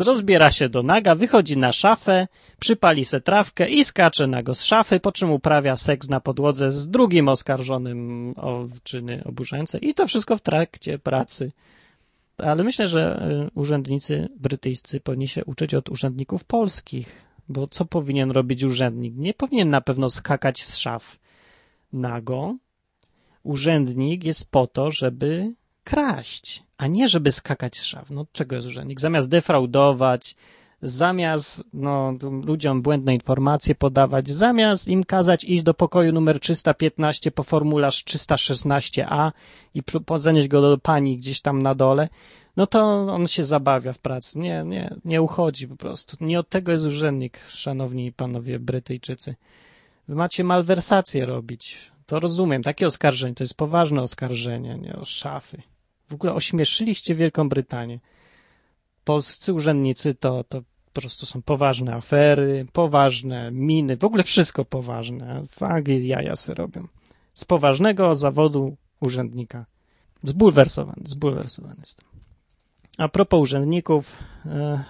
rozbiera 0.00 0.50
się 0.50 0.68
do 0.68 0.82
naga, 0.82 1.14
wychodzi 1.14 1.58
na 1.58 1.72
szafę, 1.72 2.28
przypali 2.60 3.04
se 3.04 3.20
trawkę 3.20 3.68
i 3.68 3.84
skacze 3.84 4.26
nago 4.26 4.54
z 4.54 4.64
szafy, 4.64 5.00
po 5.00 5.12
czym 5.12 5.30
uprawia 5.30 5.76
seks 5.76 6.08
na 6.08 6.20
podłodze 6.20 6.70
z 6.70 6.88
drugim 6.88 7.28
oskarżonym 7.28 8.34
o 8.36 8.66
czyny 8.82 9.22
oburzające 9.24 9.78
i 9.78 9.94
to 9.94 10.06
wszystko 10.06 10.36
w 10.36 10.42
trakcie 10.42 10.98
pracy. 10.98 11.52
Ale 12.38 12.64
myślę, 12.64 12.88
że 12.88 13.28
y, 13.46 13.50
urzędnicy 13.54 14.28
brytyjscy 14.36 15.00
powinni 15.00 15.28
się 15.28 15.44
uczyć 15.44 15.74
od 15.74 15.88
urzędników 15.88 16.44
polskich, 16.44 17.30
bo 17.48 17.66
co 17.66 17.84
powinien 17.84 18.30
robić 18.30 18.64
urzędnik? 18.64 19.14
Nie 19.16 19.34
powinien 19.34 19.70
na 19.70 19.80
pewno 19.80 20.10
skakać 20.10 20.62
z 20.62 20.76
szaf 20.76 21.18
nago. 21.92 22.56
Urzędnik 23.42 24.24
jest 24.24 24.50
po 24.50 24.66
to, 24.66 24.90
żeby 24.90 25.52
kraść, 25.84 26.62
a 26.78 26.86
nie 26.86 27.08
żeby 27.08 27.32
skakać 27.32 27.76
z 27.76 27.84
szaf. 27.84 28.10
No 28.10 28.26
czego 28.32 28.56
jest 28.56 28.68
urzędnik? 28.68 29.00
Zamiast 29.00 29.28
defraudować, 29.28 30.36
zamiast 30.82 31.64
no, 31.72 32.14
ludziom 32.44 32.82
błędne 32.82 33.14
informacje 33.14 33.74
podawać, 33.74 34.28
zamiast 34.28 34.88
im 34.88 35.04
kazać 35.04 35.44
iść 35.44 35.62
do 35.62 35.74
pokoju 35.74 36.12
numer 36.12 36.40
315 36.40 37.30
po 37.30 37.42
formularz 37.42 38.04
316a 38.04 39.32
i 39.74 39.82
zanieść 40.16 40.48
go 40.48 40.60
do 40.60 40.78
pani 40.78 41.16
gdzieś 41.16 41.40
tam 41.40 41.62
na 41.62 41.74
dole, 41.74 42.08
no 42.56 42.66
to 42.66 42.80
on 43.14 43.26
się 43.26 43.44
zabawia 43.44 43.92
w 43.92 43.98
pracy. 43.98 44.38
Nie, 44.38 44.64
nie, 44.66 44.94
nie 45.04 45.22
uchodzi 45.22 45.68
po 45.68 45.76
prostu. 45.76 46.16
Nie 46.20 46.40
od 46.40 46.48
tego 46.48 46.72
jest 46.72 46.84
urzędnik, 46.84 47.40
szanowni 47.48 48.12
panowie 48.12 48.58
Brytyjczycy. 48.58 49.34
Wy 50.08 50.14
macie 50.14 50.44
malwersacje 50.44 51.26
robić. 51.26 51.92
To 52.10 52.20
rozumiem. 52.20 52.62
Takie 52.62 52.86
oskarżenie 52.86 53.34
to 53.34 53.44
jest 53.44 53.54
poważne 53.54 54.02
oskarżenie, 54.02 54.78
nie 54.78 54.96
o 54.96 55.04
szafy. 55.04 55.62
W 56.08 56.14
ogóle 56.14 56.34
ośmieszyliście 56.34 57.14
Wielką 57.14 57.48
Brytanię. 57.48 58.00
Polscy 59.04 59.54
urzędnicy 59.54 60.14
to, 60.14 60.44
to 60.44 60.62
po 60.92 61.00
prostu 61.00 61.26
są 61.26 61.42
poważne 61.42 61.94
afery, 61.94 62.66
poważne 62.72 63.50
miny, 63.50 63.96
w 63.96 64.04
ogóle 64.04 64.22
wszystko 64.22 64.64
poważne. 64.64 65.42
W 65.50 65.62
Anglii 65.62 66.08
jaja 66.08 66.36
se 66.36 66.54
robią. 66.54 66.86
Z 67.34 67.44
poważnego 67.44 68.14
zawodu 68.14 68.76
urzędnika. 69.00 69.66
Zbulwersowany, 70.22 71.02
zbulwersowany 71.04 71.76
jestem. 71.80 72.06
A 72.98 73.08
propos 73.08 73.40
urzędników, 73.40 74.16
e, 74.46 74.84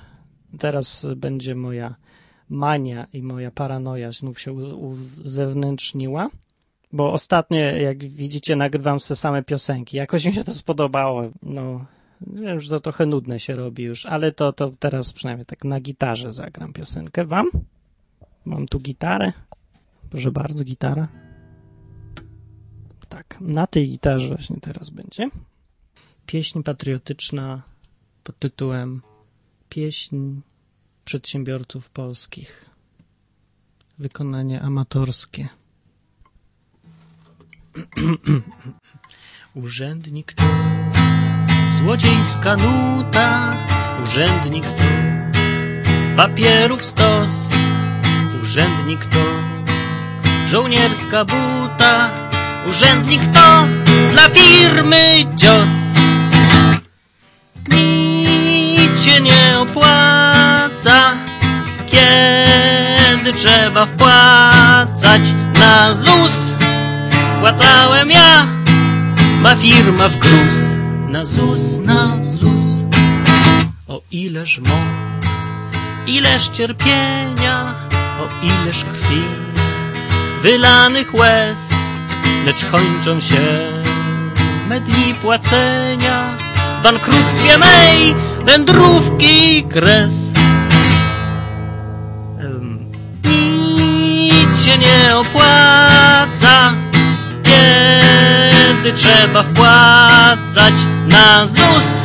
teraz 0.58 1.06
będzie 1.16 1.54
moja 1.54 1.94
mania 2.48 3.06
i 3.12 3.22
moja 3.22 3.50
paranoja 3.50 4.12
znów 4.12 4.40
się 4.40 4.52
uzewnętrzniła. 4.52 6.30
Bo 6.92 7.12
ostatnio, 7.12 7.58
jak 7.58 8.04
widzicie, 8.04 8.56
nagrywam 8.56 8.98
te 8.98 9.16
same 9.16 9.42
piosenki. 9.42 9.96
Jakoś 9.96 10.24
mi 10.24 10.32
się 10.32 10.44
to 10.44 10.54
spodobało. 10.54 11.22
No, 11.42 11.84
wiem, 12.20 12.60
że 12.60 12.70
to 12.70 12.80
trochę 12.80 13.06
nudne 13.06 13.40
się 13.40 13.54
robi 13.54 13.82
już, 13.82 14.06
ale 14.06 14.32
to, 14.32 14.52
to 14.52 14.72
teraz 14.78 15.12
przynajmniej 15.12 15.46
tak 15.46 15.64
na 15.64 15.80
gitarze 15.80 16.32
zagram 16.32 16.72
piosenkę. 16.72 17.24
Wam? 17.24 17.46
Mam 18.44 18.66
tu 18.66 18.80
gitarę. 18.80 19.32
Proszę 20.10 20.30
bardzo, 20.30 20.64
gitara. 20.64 21.08
Tak, 23.08 23.38
na 23.40 23.66
tej 23.66 23.88
gitarze 23.88 24.28
właśnie 24.28 24.56
teraz 24.60 24.90
będzie. 24.90 25.30
Pieśń 26.26 26.62
patriotyczna 26.62 27.62
pod 28.24 28.38
tytułem 28.38 29.02
Pieśń 29.68 30.40
przedsiębiorców 31.04 31.90
polskich. 31.90 32.70
Wykonanie 33.98 34.60
amatorskie. 34.60 35.48
Urzędnik 39.54 40.32
to 40.32 40.42
złodziejska 41.72 42.56
nuta, 42.56 43.52
urzędnik 44.02 44.64
to 44.64 45.00
papierów 46.16 46.82
stos, 46.82 47.50
urzędnik 48.42 49.04
to. 49.04 49.24
Żołnierska 50.48 51.24
buta, 51.24 52.10
urzędnik 52.66 53.22
to. 53.34 53.66
Dla 54.12 54.28
firmy 54.28 55.24
dzios. 55.34 55.68
Nic 57.70 59.04
się 59.04 59.20
nie 59.20 59.58
opłaca, 59.58 61.14
kiedy 61.86 63.32
trzeba 63.32 63.86
wpłacać 63.86 65.22
na 65.60 65.94
ZUS. 65.94 66.59
Wpłacałem 67.40 68.10
ja, 68.10 68.46
ma 69.40 69.56
firma 69.56 70.08
w 70.08 70.16
gruz. 70.16 70.76
Na 71.08 71.24
ZUS, 71.24 71.78
na 71.78 72.18
ZUS. 72.22 72.64
O 73.88 74.00
ileż 74.10 74.58
mąk, 74.58 75.24
ileż 76.06 76.48
cierpienia, 76.48 77.74
o 78.20 78.44
ileż 78.44 78.84
krwi, 78.84 79.22
wylanych 80.42 81.14
łez, 81.14 81.58
lecz 82.46 82.64
kończą 82.64 83.20
się 83.20 83.72
me 84.68 84.80
dni 84.80 85.14
płacenia. 85.14 86.36
W 86.80 86.82
bankructwie 86.82 87.58
mej 87.58 88.14
wędrówki 88.44 89.62
kres. 89.62 90.32
Nic 93.24 94.64
się 94.64 94.78
nie 94.78 95.16
opłaca, 95.16 96.72
kiedy 97.50 98.92
trzeba 98.92 99.42
wpłacać 99.42 100.74
na 101.08 101.46
ZUS. 101.46 102.04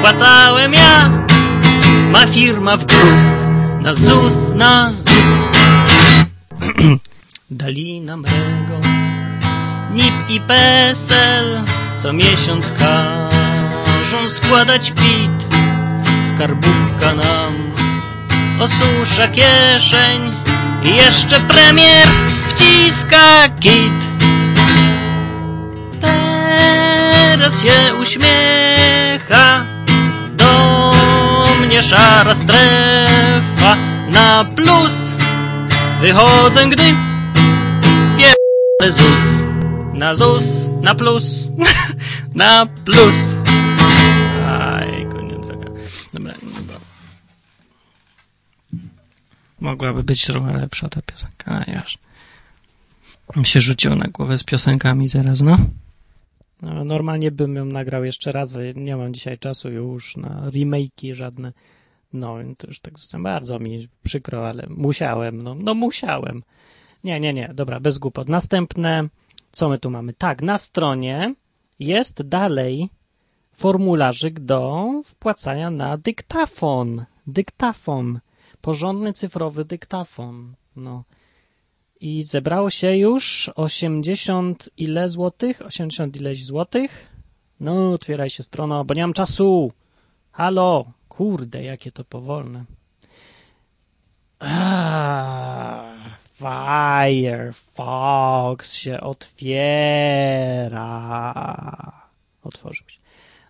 Płacałem 0.00 0.72
ja, 0.72 1.10
ma 2.10 2.26
firma 2.26 2.76
w 2.76 2.84
gruz. 2.84 3.22
Na 3.80 3.94
ZUS, 3.94 4.50
na 4.54 4.92
ZUS. 4.92 5.30
Dali 7.50 8.00
nam 8.00 8.24
rego, 8.24 8.80
NIP 9.90 10.14
i 10.28 10.40
PESEL, 10.40 11.62
co 11.96 12.12
miesiąc 12.12 12.72
każą 12.78 14.28
składać 14.28 14.90
PIT. 14.90 15.54
Skarbówka 16.28 17.14
nam 17.14 17.72
osusza 18.60 19.28
kieszeń 19.28 20.32
i 20.82 20.96
jeszcze 20.96 21.40
premier 21.40 22.06
wciska 22.48 23.48
kit. 23.60 24.13
Teraz 27.44 27.62
się 27.62 27.94
uśmiecha 28.00 29.66
do 30.36 30.92
mnie 31.60 31.82
szara 31.82 32.34
strefa 32.34 33.76
na 34.10 34.44
plus. 34.44 35.14
Wychodzę, 36.00 36.68
gdy 36.68 36.82
pierdolę 38.16 38.92
ZUS. 38.92 39.44
Na 39.92 40.14
ZUS, 40.14 40.70
na 40.82 40.94
plus, 40.94 41.48
na 42.34 42.66
plus. 42.84 43.16
Aj, 44.46 45.06
konie 45.12 45.38
droga. 45.38 45.70
Dobra, 46.12 46.34
dobra. 46.56 46.76
Mogłaby 49.60 50.04
być 50.04 50.26
trochę 50.26 50.56
lepsza 50.56 50.88
ta 50.88 51.02
piosenka, 51.02 51.64
a 51.66 51.70
jaż. 51.70 51.98
Mi 53.36 53.46
się 53.46 53.60
rzuciło 53.60 53.96
na 53.96 54.08
głowę 54.08 54.38
z 54.38 54.44
piosenkami 54.44 55.10
teraz, 55.10 55.40
no. 55.40 55.56
No. 56.62 56.84
Normalnie 56.84 57.30
bym 57.30 57.56
ją 57.56 57.64
nagrał 57.64 58.04
jeszcze 58.04 58.32
raz, 58.32 58.56
nie 58.74 58.96
mam 58.96 59.14
dzisiaj 59.14 59.38
czasu 59.38 59.70
już 59.70 60.16
na 60.16 60.50
remake'i 60.50 61.14
żadne. 61.14 61.52
No, 62.12 62.36
to 62.58 62.66
już 62.66 62.80
tak 62.80 62.94
bardzo 63.18 63.58
mi 63.58 63.88
przykro, 64.02 64.48
ale 64.48 64.66
musiałem, 64.68 65.42
no, 65.42 65.54
no 65.54 65.74
musiałem. 65.74 66.42
Nie, 67.04 67.20
nie, 67.20 67.32
nie, 67.32 67.50
dobra, 67.54 67.80
bez 67.80 67.98
głupot. 67.98 68.28
Następne, 68.28 69.08
co 69.52 69.68
my 69.68 69.78
tu 69.78 69.90
mamy? 69.90 70.12
Tak, 70.12 70.42
na 70.42 70.58
stronie 70.58 71.34
jest 71.78 72.22
dalej 72.22 72.88
formularzyk 73.52 74.40
do 74.40 74.90
wpłacania 75.04 75.70
na 75.70 75.96
dyktafon. 75.96 77.04
Dyktafon. 77.26 78.20
Porządny 78.60 79.12
cyfrowy 79.12 79.64
dyktafon. 79.64 80.54
No. 80.76 81.04
I 82.04 82.22
zebrało 82.22 82.70
się 82.70 82.96
już 82.96 83.50
80 83.54 84.70
ile 84.76 85.08
złotych? 85.08 85.62
80 85.66 86.16
ileś 86.16 86.44
złotych? 86.44 87.08
No, 87.60 87.92
otwieraj 87.92 88.30
się 88.30 88.42
strona, 88.42 88.84
bo 88.84 88.94
nie 88.94 89.02
mam 89.02 89.12
czasu. 89.12 89.72
Halo, 90.32 90.84
kurde, 91.08 91.64
jakie 91.64 91.92
to 91.92 92.04
powolne. 92.04 92.64
Ah, 94.38 96.18
Firefox 96.34 97.54
się 98.74 99.00
otwiera. 99.00 100.82
Otworzył 102.42 102.88
się. 102.88 102.98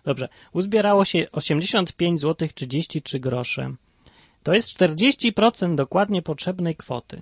Dobrze. 0.03 0.29
Uzbierało 0.53 1.05
się 1.05 1.27
85 1.31 2.21
zł 2.21 2.47
33 2.55 3.19
grosze. 3.19 3.75
To 4.43 4.53
jest 4.53 4.79
40% 4.79 5.75
dokładnie 5.75 6.21
potrzebnej 6.21 6.75
kwoty. 6.75 7.21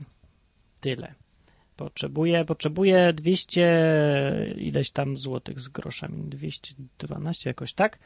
Tyle. 0.79 1.22
Potrzebuję, 1.75 2.45
potrzebuję 2.45 3.13
200 3.13 4.53
ileś 4.57 4.91
tam 4.91 5.17
złotych 5.17 5.59
z 5.59 5.67
groszami. 5.67 6.23
212 6.23 7.49
jakoś 7.49 7.73
tak. 7.73 7.99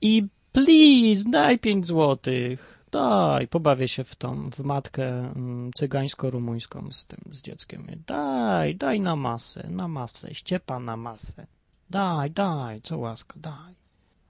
I 0.00 0.26
please, 0.52 1.30
daj 1.30 1.58
5 1.58 1.86
złotych. 1.86 2.84
Daj, 2.92 3.48
pobawię 3.48 3.88
się 3.88 4.04
w 4.04 4.14
tą, 4.14 4.50
w 4.50 4.58
matkę 4.58 5.08
mm, 5.08 5.70
cygańsko-rumuńską 5.70 6.90
z 6.90 7.06
tym, 7.06 7.20
z 7.30 7.42
dzieckiem. 7.42 7.86
Daj, 8.06 8.76
daj 8.76 9.00
na 9.00 9.16
masę, 9.16 9.70
na 9.70 9.88
masę, 9.88 10.34
ściepa 10.34 10.78
na 10.80 10.96
masę. 10.96 11.46
Daj, 11.90 12.30
daj, 12.30 12.82
co 12.82 12.98
łaska, 12.98 13.34
daj. 13.40 13.74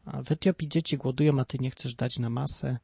A 0.04 0.22
w 0.22 0.30
Etiopii 0.30 0.68
dzieci 0.68 0.96
głodują, 0.96 1.40
a 1.40 1.44
ty 1.44 1.58
nie 1.58 1.70
chcesz 1.70 1.94
dać 1.94 2.18
na 2.18 2.30
masę. 2.30 2.78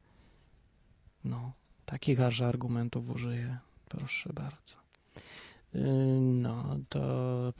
No, 1.23 1.51
takich 1.85 2.21
aż 2.21 2.41
argumentów 2.41 3.09
użyję. 3.09 3.57
Proszę 3.89 4.33
bardzo. 4.33 4.86
Yy, 5.73 5.81
No, 6.21 6.77
to 6.89 7.53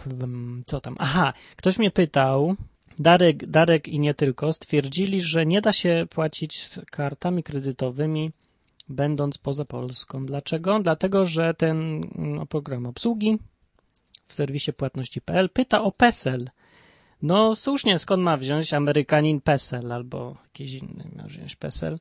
co 0.66 0.82
tam? 0.82 0.96
Aha, 1.00 1.34
ktoś 1.56 1.80
mnie 1.80 1.92
pytał, 1.92 2.56
Darek, 3.00 3.46
Darek 3.48 3.88
i 3.88 4.00
nie 4.00 4.14
tylko, 4.14 4.54
stwierdzili, 4.54 5.22
że 5.22 5.46
nie 5.46 5.62
da 5.62 5.74
się 5.74 6.08
płacić 6.10 6.64
z 6.64 6.80
kartami 6.92 7.44
kredytowymi, 7.44 8.32
będąc 8.90 9.38
poza 9.38 9.66
Polską. 9.66 10.26
Dlaczego? 10.26 10.80
Dlatego, 10.80 11.26
że 11.26 11.54
ten 11.54 12.08
no, 12.16 12.46
program 12.46 12.86
obsługi 12.86 13.38
w 14.28 14.34
serwisie 14.34 14.74
płatności.pl 14.74 15.50
pyta 15.50 15.82
o 15.82 15.92
PESEL. 15.92 16.50
No 17.22 17.56
słusznie, 17.56 18.00
skąd 18.00 18.24
ma 18.24 18.38
wziąć 18.38 18.74
Amerykanin 18.74 19.42
PESEL 19.42 19.92
albo 19.92 20.36
jakiś 20.44 20.74
inny 20.74 21.10
ma 21.16 21.24
wziąć 21.24 21.56
PESEL? 21.56 22.00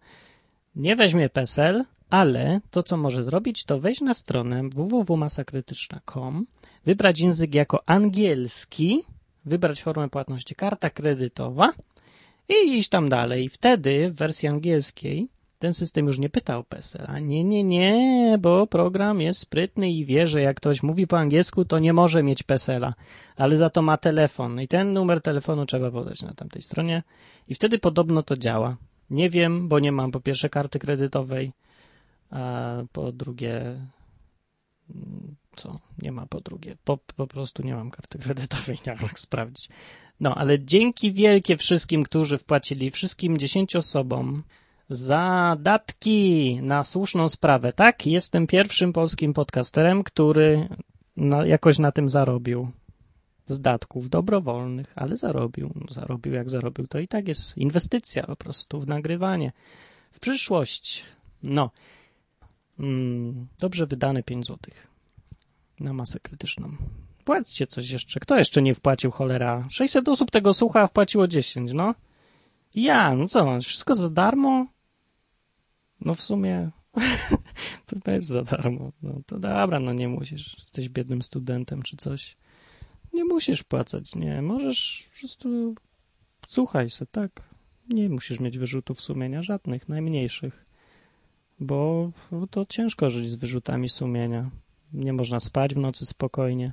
Nie 0.77 0.97
weźmie 0.97 1.29
PESEL, 1.29 1.85
ale 2.11 2.61
to, 2.71 2.83
co 2.83 2.97
może 2.97 3.23
zrobić, 3.23 3.65
to 3.65 3.81
wejść 3.81 4.01
na 4.01 4.15
stronę 4.15 4.69
www.masakrytyczna.com, 4.69 6.47
wybrać 6.85 7.21
język 7.21 7.55
jako 7.55 7.89
angielski, 7.89 9.03
wybrać 9.45 9.83
formę 9.83 10.09
płatności 10.09 10.55
karta 10.55 10.91
kredytowa 10.91 11.73
i 12.49 12.79
iść 12.79 12.89
tam 12.89 13.09
dalej. 13.09 13.49
Wtedy 13.49 14.11
w 14.11 14.15
wersji 14.15 14.49
angielskiej 14.49 15.29
ten 15.59 15.73
system 15.73 16.07
już 16.07 16.19
nie 16.19 16.29
pyta 16.29 16.59
o 16.59 16.65
PESEL. 16.65 17.05
A 17.09 17.19
nie, 17.19 17.45
nie, 17.45 17.65
nie, 17.65 18.37
bo 18.39 18.67
program 18.67 19.21
jest 19.21 19.41
sprytny 19.41 19.91
i 19.91 20.05
wie, 20.05 20.27
że 20.27 20.41
jak 20.41 20.57
ktoś 20.57 20.83
mówi 20.83 21.07
po 21.07 21.19
angielsku, 21.19 21.65
to 21.65 21.79
nie 21.79 21.93
może 21.93 22.23
mieć 22.23 22.43
PESEL-a, 22.43 22.95
ale 23.37 23.57
za 23.57 23.71
to 23.71 23.83
ma 23.83 23.97
telefon. 23.97 24.61
I 24.61 24.69
ten 24.69 24.93
numer 24.93 25.23
telefonu 25.23 25.67
trzeba 25.67 25.91
podać 25.91 26.23
na 26.23 26.35
tamtej 26.35 26.63
stronie. 26.63 27.03
I 27.49 27.55
wtedy 27.55 27.79
podobno 27.79 28.23
to 28.23 28.37
działa. 28.37 28.77
Nie 29.11 29.31
wiem, 29.31 29.69
bo 29.69 29.79
nie 29.79 29.93
mam 29.93 30.11
po 30.11 30.21
pierwsze 30.21 30.49
karty 30.49 30.79
kredytowej, 30.79 31.53
a 32.31 32.77
po 32.93 33.13
drugie 33.13 33.81
co? 35.57 35.79
Nie 36.03 36.13
ma 36.13 36.27
po 36.27 36.41
drugie. 36.41 36.77
Po, 36.85 36.99
po 37.17 37.27
prostu 37.27 37.63
nie 37.63 37.75
mam 37.75 37.91
karty 37.91 38.19
kredytowej, 38.19 38.79
nie 38.87 38.95
mam 38.95 39.03
jak 39.03 39.19
sprawdzić. 39.19 39.69
No, 40.21 40.35
ale 40.35 40.65
dzięki 40.65 41.13
wielkie 41.13 41.57
wszystkim, 41.57 42.05
którzy 42.05 42.39
wpłacili, 42.39 42.91
wszystkim 42.91 43.39
10 43.39 43.77
osobom 43.77 44.43
za 44.91 45.57
datki 45.61 46.59
na 46.63 46.85
słuszną 46.85 47.29
sprawę. 47.29 47.73
Tak, 47.73 48.07
jestem 48.07 48.47
pierwszym 48.47 48.93
polskim 48.93 49.33
podcasterem, 49.33 50.03
który 50.03 50.69
na, 51.17 51.47
jakoś 51.47 51.79
na 51.79 51.93
tym 51.93 52.09
zarobił. 52.09 52.71
Z 53.47 53.61
datków 53.61 54.09
dobrowolnych, 54.09 54.93
ale 54.97 55.17
zarobił. 55.17 55.71
No, 55.75 55.93
zarobił 55.93 56.33
jak 56.33 56.51
zarobił, 56.51 56.87
to 56.87 56.99
i 56.99 57.09
tak 57.09 57.29
jest 57.29 57.57
inwestycja 57.57 58.23
po 58.23 58.37
prostu 58.37 58.81
w 58.81 58.89
nagrywanie. 58.89 59.53
W 60.11 60.21
przyszłość. 60.21 61.05
No. 61.43 61.71
Mm, 62.79 63.47
dobrze 63.59 63.87
wydane 63.87 64.23
5 64.23 64.47
złotych 64.47 64.87
na 65.81 65.93
masę 65.93 66.21
krytyczną. 66.21 66.77
Płaćcie 67.25 67.67
coś 67.67 67.91
jeszcze. 67.91 68.21
Kto 68.21 68.39
jeszcze 68.39 68.63
nie 68.63 68.75
wpłacił, 68.75 69.11
cholera? 69.11 69.67
600 69.71 70.09
osób 70.09 70.31
tego 70.31 70.55
słucha, 70.55 70.83
a 70.83 70.87
wpłaciło 70.87 71.29
10, 71.29 71.73
no. 71.73 71.95
Ja, 72.75 73.15
no 73.15 73.29
co, 73.29 73.45
masz 73.45 73.67
wszystko 73.67 73.95
za 73.95 74.11
darmo? 74.11 74.67
No 76.01 76.15
w 76.15 76.21
sumie 76.21 76.71
to 78.05 78.11
jest 78.11 78.27
za 78.27 78.43
darmo. 78.43 78.93
No 79.03 79.21
to 79.27 79.39
dobra, 79.39 79.81
no 79.81 79.93
nie 79.93 80.09
musisz. 80.09 80.57
Jesteś 80.59 80.89
biednym 80.89 81.23
studentem 81.23 81.83
czy 81.83 81.97
coś. 81.97 82.37
Nie 83.17 83.25
musisz 83.25 83.63
płacać, 83.63 84.15
nie. 84.15 84.43
Możesz 84.43 85.09
po 85.13 85.19
prostu 85.21 85.75
słuchaj 86.49 86.91
se, 86.91 87.07
tak. 87.07 87.43
Nie 87.89 88.09
musisz 88.09 88.41
mieć 88.41 88.59
wyrzutów 88.59 89.01
sumienia, 89.01 89.43
żadnych, 89.43 89.89
najmniejszych. 89.89 90.67
Bo, 91.61 92.11
to 92.51 92.67
ciężko 92.67 93.11
żyć 93.11 93.31
z 93.31 93.35
wyrzutami 93.35 93.89
sumienia. 93.89 94.51
Nie 94.93 95.13
można 95.13 95.41
spać 95.41 95.75
w 95.75 95.79
nocy 95.79 96.07
spokojnie. 96.07 96.73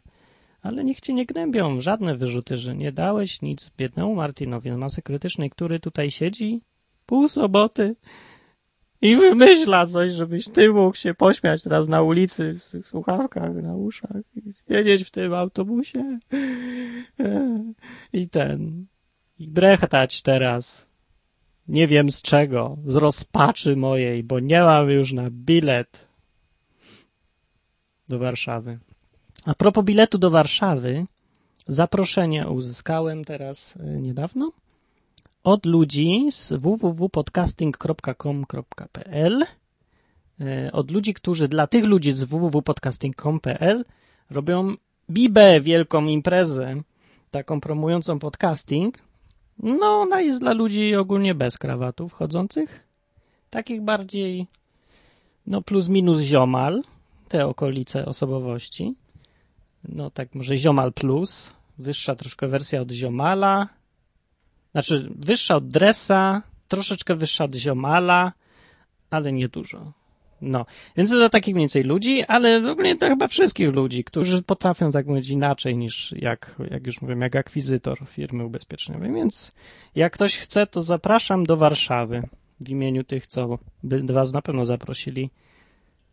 Ale 0.62 0.84
niech 0.84 1.02
cię 1.02 1.14
nie 1.14 1.26
gnębią 1.26 1.80
żadne 1.80 2.18
wyrzuty, 2.18 2.58
że 2.58 2.76
nie 2.76 2.92
dałeś 2.92 3.42
nic 3.42 3.72
biednemu 3.78 4.16
Martinowi 4.16 4.72
z 4.72 4.76
masy 4.76 5.02
krytycznej, 5.02 5.50
który 5.50 5.80
tutaj 5.80 6.12
siedzi 6.12 6.62
pół 7.06 7.28
soboty 7.28 7.96
i 9.04 9.16
wymyśla 9.16 9.86
coś, 9.88 10.12
żebyś 10.12 10.50
ty 10.50 10.74
mógł 10.74 10.98
się 10.98 11.14
pośmiać 11.14 11.64
teraz 11.64 11.88
na 11.88 12.02
ulicy 12.02 12.60
w 12.60 12.72
tych 12.72 12.88
słuchawkach, 12.88 13.56
na 13.56 13.76
uszach 13.76 14.18
siedzieć 14.68 15.04
w 15.04 15.12
tym 15.12 15.34
autobusie. 15.34 16.20
I 18.14 18.30
ten 18.30 18.86
i 19.40 19.48
brechtać 19.48 20.22
teraz. 20.22 20.86
Nie 21.68 21.88
wiem 21.88 22.12
z 22.12 22.22
czego, 22.22 22.78
z 22.86 22.96
rozpaczy 22.96 23.76
mojej, 23.76 24.24
bo 24.24 24.40
nie 24.40 24.62
mam 24.62 24.90
już 24.90 25.14
na 25.14 25.30
bilet 25.30 26.08
do 28.08 28.20
Warszawy. 28.20 28.80
A 29.46 29.54
propos 29.54 29.86
biletu 29.86 30.18
do 30.18 30.30
Warszawy, 30.30 31.06
zaproszenie 31.68 32.48
uzyskałem 32.48 33.26
teraz 33.26 33.76
y, 33.76 34.02
niedawno 34.02 34.52
od 35.44 35.66
ludzi 35.66 36.28
z 36.32 36.54
www.podcasting.com.pl 36.54 39.46
y, 40.42 40.72
od 40.72 40.92
ludzi, 40.92 41.14
którzy 41.14 41.48
dla 41.48 41.68
tych 41.68 41.84
ludzi 41.84 42.14
z 42.14 42.24
www.podcasting.com.pl 42.24 43.86
robią 44.30 44.76
Bibę, 45.10 45.62
wielką 45.62 46.06
imprezę, 46.06 46.76
taką 47.32 47.62
promującą 47.62 48.20
podcasting. 48.20 48.98
No, 49.60 50.02
ona 50.02 50.22
jest 50.22 50.40
dla 50.40 50.54
ludzi 50.54 50.96
ogólnie 50.96 51.36
bez 51.36 51.58
krawatów 51.58 52.14
chodzących, 52.14 52.88
takich 53.50 53.82
bardziej, 53.82 54.48
no 55.48 55.62
plus 55.62 55.90
minus 55.90 56.20
ziomal, 56.20 56.84
te 57.28 57.48
okolice 57.48 58.06
osobowości. 58.06 58.96
No 59.90 60.10
tak, 60.10 60.36
może 60.36 60.58
ziomal 60.58 60.94
plus, 60.94 61.52
wyższa 61.78 62.16
troszkę 62.16 62.48
wersja 62.48 62.82
od 62.82 62.92
ziomala, 62.92 63.70
znaczy 64.74 65.10
wyższa 65.16 65.56
od 65.56 65.68
dresa, 65.68 66.42
troszeczkę 66.68 67.16
wyższa 67.16 67.44
od 67.44 67.56
ziomala, 67.56 68.32
ale 69.10 69.32
nie 69.32 69.50
dużo. 69.50 69.94
No, 70.44 70.66
więc 70.98 71.10
to 71.10 71.16
dla 71.16 71.30
takich 71.30 71.56
mniej 71.56 71.64
więcej 71.64 71.84
ludzi, 71.84 72.24
ale 72.24 72.72
ogólnie 72.72 72.96
to 72.96 73.08
chyba 73.08 73.28
wszystkich 73.28 73.74
ludzi, 73.74 74.04
którzy 74.04 74.42
potrafią 74.42 74.92
tak 74.92 75.08
mówić 75.08 75.30
inaczej 75.30 75.78
niż 75.78 76.16
jak, 76.18 76.56
jak 76.72 76.88
już 76.88 77.02
mówiłem, 77.02 77.22
jak 77.22 77.36
akwizytor 77.36 78.00
firmy 78.08 78.46
ubezpieczeniowej. 78.46 79.14
Więc 79.14 79.52
jak 79.96 80.14
ktoś 80.14 80.38
chce, 80.38 80.68
to 80.68 80.82
zapraszam 80.82 81.44
do 81.44 81.58
Warszawy 81.58 82.24
w 82.60 82.70
imieniu 82.70 83.04
tych, 83.04 83.28
co 83.28 83.60
by 83.84 84.04
was 84.14 84.34
na 84.34 84.42
pewno 84.42 84.66
zaprosili, 84.66 85.30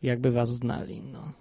jakby 0.03 0.31
was 0.31 0.49
znali. 0.49 1.03
No, 1.13 1.33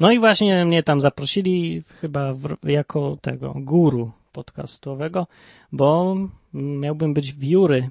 no 0.00 0.12
i 0.12 0.18
właśnie 0.18 0.64
mnie 0.64 0.82
tam 0.82 1.00
zaprosili 1.00 1.82
chyba 2.00 2.32
w, 2.32 2.56
jako 2.62 3.18
tego 3.20 3.54
guru 3.56 4.10
podcastowego, 4.32 5.26
bo 5.72 6.16
miałbym 6.54 7.14
być 7.14 7.32
w 7.32 7.44
jury 7.44 7.90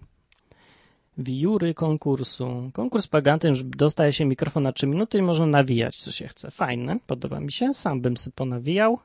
wióry 1.18 1.74
konkursu. 1.74 2.72
Konkurs 2.74 3.08
polega 3.08 3.32
na 3.32 3.40
tym, 3.40 3.54
że 3.54 3.64
dostaje 3.64 4.14
się 4.14 4.26
mikrofon 4.26 4.64
na 4.64 4.72
3 4.72 4.88
minuty 4.88 5.18
i 5.18 5.22
można 5.22 5.46
nawijać, 5.46 5.98
co 5.98 6.12
się 6.12 6.28
chce. 6.28 6.52
Fajne, 6.52 7.00
podoba 7.08 7.40
mi 7.40 7.52
się, 7.52 7.74
sam 7.74 8.02
bym 8.02 8.18
sobie 8.18 8.34
ponawijał 8.36 9.00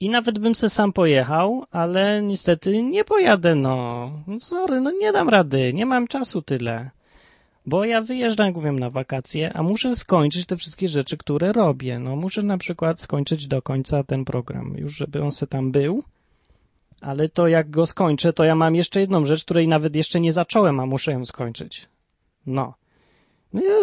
i 0.00 0.08
nawet 0.08 0.38
bym 0.38 0.54
se 0.54 0.70
sam 0.70 0.92
pojechał, 0.92 1.64
ale 1.70 2.22
niestety 2.22 2.82
nie 2.82 3.04
pojadę, 3.04 3.54
no. 3.54 4.10
Sorry, 4.38 4.80
no 4.80 4.90
nie 4.90 5.12
dam 5.12 5.28
rady, 5.28 5.72
nie 5.74 5.86
mam 5.86 6.06
czasu 6.06 6.42
tyle. 6.42 6.90
Bo 7.66 7.84
ja 7.84 8.00
wyjeżdżam, 8.00 8.46
jak 8.46 8.56
mówię, 8.56 8.72
na 8.72 8.90
wakacje, 8.90 9.52
a 9.52 9.62
muszę 9.62 9.94
skończyć 9.94 10.46
te 10.46 10.56
wszystkie 10.56 10.88
rzeczy, 10.88 11.16
które 11.16 11.52
robię. 11.52 11.98
No, 11.98 12.16
muszę 12.16 12.42
na 12.42 12.58
przykład 12.58 13.00
skończyć 13.00 13.46
do 13.46 13.62
końca 13.62 14.04
ten 14.04 14.24
program, 14.24 14.74
już 14.76 14.96
żeby 14.96 15.22
on 15.22 15.32
se 15.32 15.46
tam 15.46 15.72
był 15.72 16.02
ale 17.02 17.28
to 17.28 17.48
jak 17.48 17.70
go 17.70 17.86
skończę, 17.86 18.32
to 18.32 18.44
ja 18.44 18.54
mam 18.54 18.74
jeszcze 18.74 19.00
jedną 19.00 19.24
rzecz, 19.24 19.44
której 19.44 19.68
nawet 19.68 19.96
jeszcze 19.96 20.20
nie 20.20 20.32
zacząłem, 20.32 20.80
a 20.80 20.86
muszę 20.86 21.12
ją 21.12 21.24
skończyć. 21.24 21.88
No. 22.46 22.74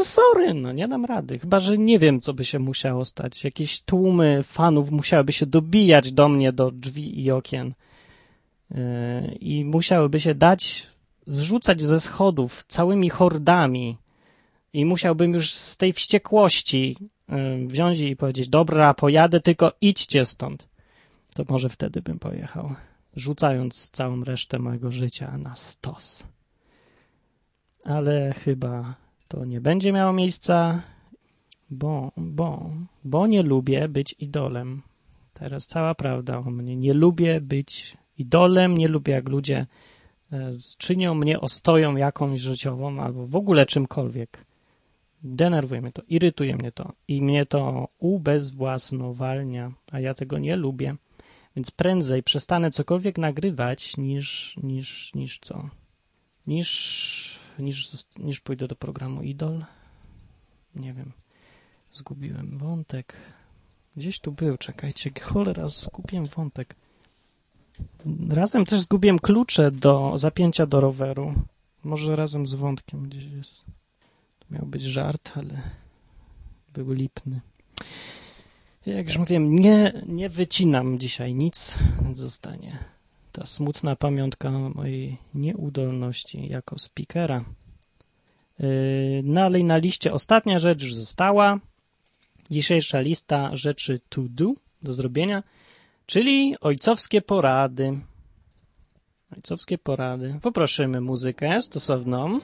sorry, 0.04 0.54
no 0.54 0.72
nie 0.72 0.88
dam 0.88 1.06
rady. 1.06 1.40
Chyba, 1.40 1.60
że 1.60 1.78
nie 1.78 2.00
wiem, 2.00 2.22
co 2.22 2.34
by 2.34 2.46
się 2.46 2.60
musiało 2.60 3.06
stać. 3.06 3.44
Jakieś 3.44 3.82
tłumy 3.82 4.44
fanów 4.44 4.92
musiałyby 4.92 5.32
się 5.32 5.46
dobijać 5.46 6.12
do 6.12 6.30
mnie, 6.30 6.54
do 6.54 6.72
drzwi 6.72 7.24
i 7.24 7.32
okien. 7.32 7.74
Yy, 8.72 8.78
I 9.40 9.66
musiałyby 9.66 10.20
się 10.20 10.36
dać 10.36 10.88
zrzucać 11.28 11.82
ze 11.82 12.00
schodów 12.00 12.64
całymi 12.68 13.10
hordami. 13.10 13.98
I 14.74 14.86
musiałbym 14.86 15.34
już 15.34 15.54
z 15.54 15.78
tej 15.78 15.94
wściekłości 15.94 16.98
yy, 17.30 17.68
wziąć 17.68 18.00
i 18.00 18.16
powiedzieć: 18.16 18.50
Dobra, 18.50 18.94
pojadę, 18.94 19.40
tylko 19.40 19.72
idźcie 19.82 20.26
stąd. 20.26 20.68
To 21.36 21.44
może 21.50 21.70
wtedy 21.70 22.02
bym 22.02 22.20
pojechał 22.20 22.76
rzucając 23.20 23.90
całą 23.90 24.24
resztę 24.24 24.60
mojego 24.60 24.92
życia 24.92 25.38
na 25.38 25.56
stos. 25.56 26.24
Ale 27.86 28.34
chyba 28.34 28.96
to 29.28 29.46
nie 29.46 29.62
będzie 29.62 29.92
miało 29.92 30.14
miejsca, 30.14 30.82
bo, 31.70 32.12
bo, 32.18 32.70
bo 33.04 33.28
nie 33.28 33.44
lubię 33.44 33.88
być 33.88 34.16
idolem. 34.20 34.82
Teraz 35.34 35.68
cała 35.68 35.96
prawda 35.96 36.38
o 36.38 36.44
mnie. 36.44 36.76
Nie 36.76 36.94
lubię 36.94 37.42
być 37.42 37.98
idolem, 38.18 38.78
nie 38.78 38.88
lubię 38.88 39.14
jak 39.14 39.30
ludzie 39.30 39.68
e, 40.32 40.52
czynią 40.78 41.14
mnie 41.14 41.40
ostoją 41.40 41.96
jakąś 41.96 42.40
życiową 42.40 43.00
albo 43.02 43.28
w 43.28 43.36
ogóle 43.36 43.66
czymkolwiek. 43.66 44.46
Denerwuje 45.24 45.82
mnie 45.82 45.92
to, 45.92 46.02
irytuje 46.08 46.56
mnie 46.56 46.72
to 46.72 46.94
i 47.08 47.22
mnie 47.22 47.46
to 47.46 47.88
ubezwłasnowalnia, 48.00 49.72
a 49.92 50.00
ja 50.00 50.14
tego 50.14 50.38
nie 50.38 50.56
lubię. 50.56 50.96
Więc 51.56 51.72
prędzej 51.72 52.24
przestanę 52.24 52.72
cokolwiek 52.72 53.18
nagrywać 53.18 53.98
niż, 53.98 54.58
niż, 54.64 55.14
niż 55.16 55.40
co? 55.40 55.70
Niż, 56.48 57.40
niż, 57.60 57.92
niż 58.18 58.40
pójdę 58.40 58.68
do 58.68 58.76
programu 58.76 59.22
Idol. 59.22 59.66
Nie 60.76 60.94
wiem. 60.94 61.12
Zgubiłem 61.94 62.58
wątek. 62.58 63.16
Gdzieś 63.96 64.20
tu 64.20 64.32
był, 64.32 64.58
czekajcie. 64.58 65.12
Cholera, 65.22 65.68
zgubiłem 65.68 66.26
wątek. 66.26 66.76
Razem 68.30 68.66
też 68.66 68.80
zgubiłem 68.80 69.20
klucze 69.20 69.72
do 69.72 70.18
zapięcia 70.18 70.66
do 70.66 70.80
roweru. 70.80 71.34
Może 71.84 72.16
razem 72.16 72.48
z 72.48 72.54
wątkiem 72.54 73.10
gdzieś 73.10 73.26
jest. 73.26 73.66
To 74.40 74.46
miał 74.50 74.66
być 74.66 74.82
żart, 74.82 75.32
ale 75.36 75.62
był 76.74 76.94
lipny. 76.94 77.42
Jak 78.86 79.06
już 79.06 79.18
mówiłem, 79.18 79.56
nie, 79.56 80.04
nie 80.08 80.30
wycinam 80.30 81.00
dzisiaj 81.00 81.34
nic, 81.34 81.80
zostanie 82.14 82.78
ta 83.32 83.46
smutna 83.46 83.96
pamiątka 83.96 84.52
mojej 84.52 85.18
nieudolności 85.34 86.48
jako 86.48 86.80
speakera. 86.80 87.46
Yy, 88.60 89.24
dalej 89.24 89.64
na 89.64 89.78
liście 89.78 90.14
ostatnia 90.14 90.60
rzecz 90.60 90.84
już 90.84 90.94
została. 90.94 91.60
Dzisiejsza 92.52 93.00
lista 93.00 93.56
rzeczy 93.56 94.00
to 94.10 94.22
do, 94.30 94.54
do 94.82 94.94
zrobienia, 94.94 95.44
czyli 96.06 96.56
ojcowskie 96.62 97.22
porady. 97.22 98.00
Ojcowskie 99.36 99.78
porady. 99.78 100.40
Poprosimy 100.42 101.02
muzykę 101.02 101.62
stosowną. 101.62 102.40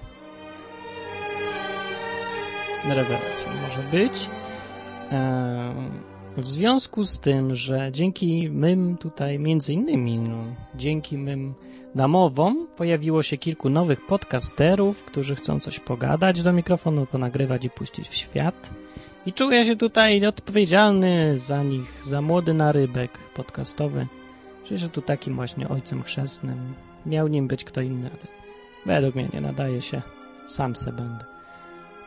Rewelacja 2.86 3.54
może 3.62 3.84
być. 3.92 4.30
Yy, 5.12 6.15
w 6.38 6.48
związku 6.48 7.04
z 7.04 7.20
tym, 7.20 7.56
że 7.56 7.90
dzięki 7.92 8.50
mym 8.50 8.98
tutaj, 8.98 9.40
między 9.40 9.74
innymi, 9.74 10.20
no, 10.20 10.44
dzięki 10.76 11.18
mym 11.18 11.54
namowom, 11.96 12.68
pojawiło 12.76 13.24
się 13.24 13.38
kilku 13.38 13.70
nowych 13.70 14.06
podcasterów, 14.06 15.04
którzy 15.04 15.36
chcą 15.36 15.60
coś 15.60 15.80
pogadać 15.80 16.42
do 16.42 16.54
mikrofonu, 16.54 17.06
ponagrywać 17.06 17.66
i 17.66 17.70
puścić 17.70 18.10
w 18.10 18.16
świat. 18.16 18.70
I 19.26 19.34
czuję 19.34 19.66
się 19.66 19.76
tutaj 19.76 20.26
odpowiedzialny 20.26 21.40
za 21.40 21.64
nich, 21.64 22.02
za 22.04 22.22
młody 22.22 22.54
narybek 22.54 23.20
podcastowy. 23.36 24.08
Czuję 24.64 24.80
się 24.80 24.90
tu 24.90 25.02
takim 25.02 25.36
właśnie 25.36 25.70
ojcem 25.70 26.04
chrzestnym. 26.04 26.74
Miał 27.06 27.28
nim 27.28 27.48
być 27.48 27.64
kto 27.64 27.82
inny, 27.82 28.10
ale 28.10 28.28
według 28.86 29.16
mnie 29.16 29.30
nie 29.34 29.42
nadaje 29.42 29.82
się. 29.82 30.02
Sam 30.48 30.76
se 30.76 30.92
będę. 30.92 31.35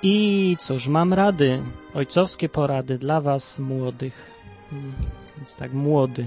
I 0.03 0.57
cóż, 0.61 0.89
mam 0.89 1.15
rady, 1.15 1.63
ojcowskie 1.95 2.49
porady 2.49 2.99
dla 2.99 3.21
was 3.21 3.59
młodych. 3.59 4.31
Hmm, 4.71 4.93
więc 5.37 5.57
tak, 5.57 5.73
młody. 5.73 6.27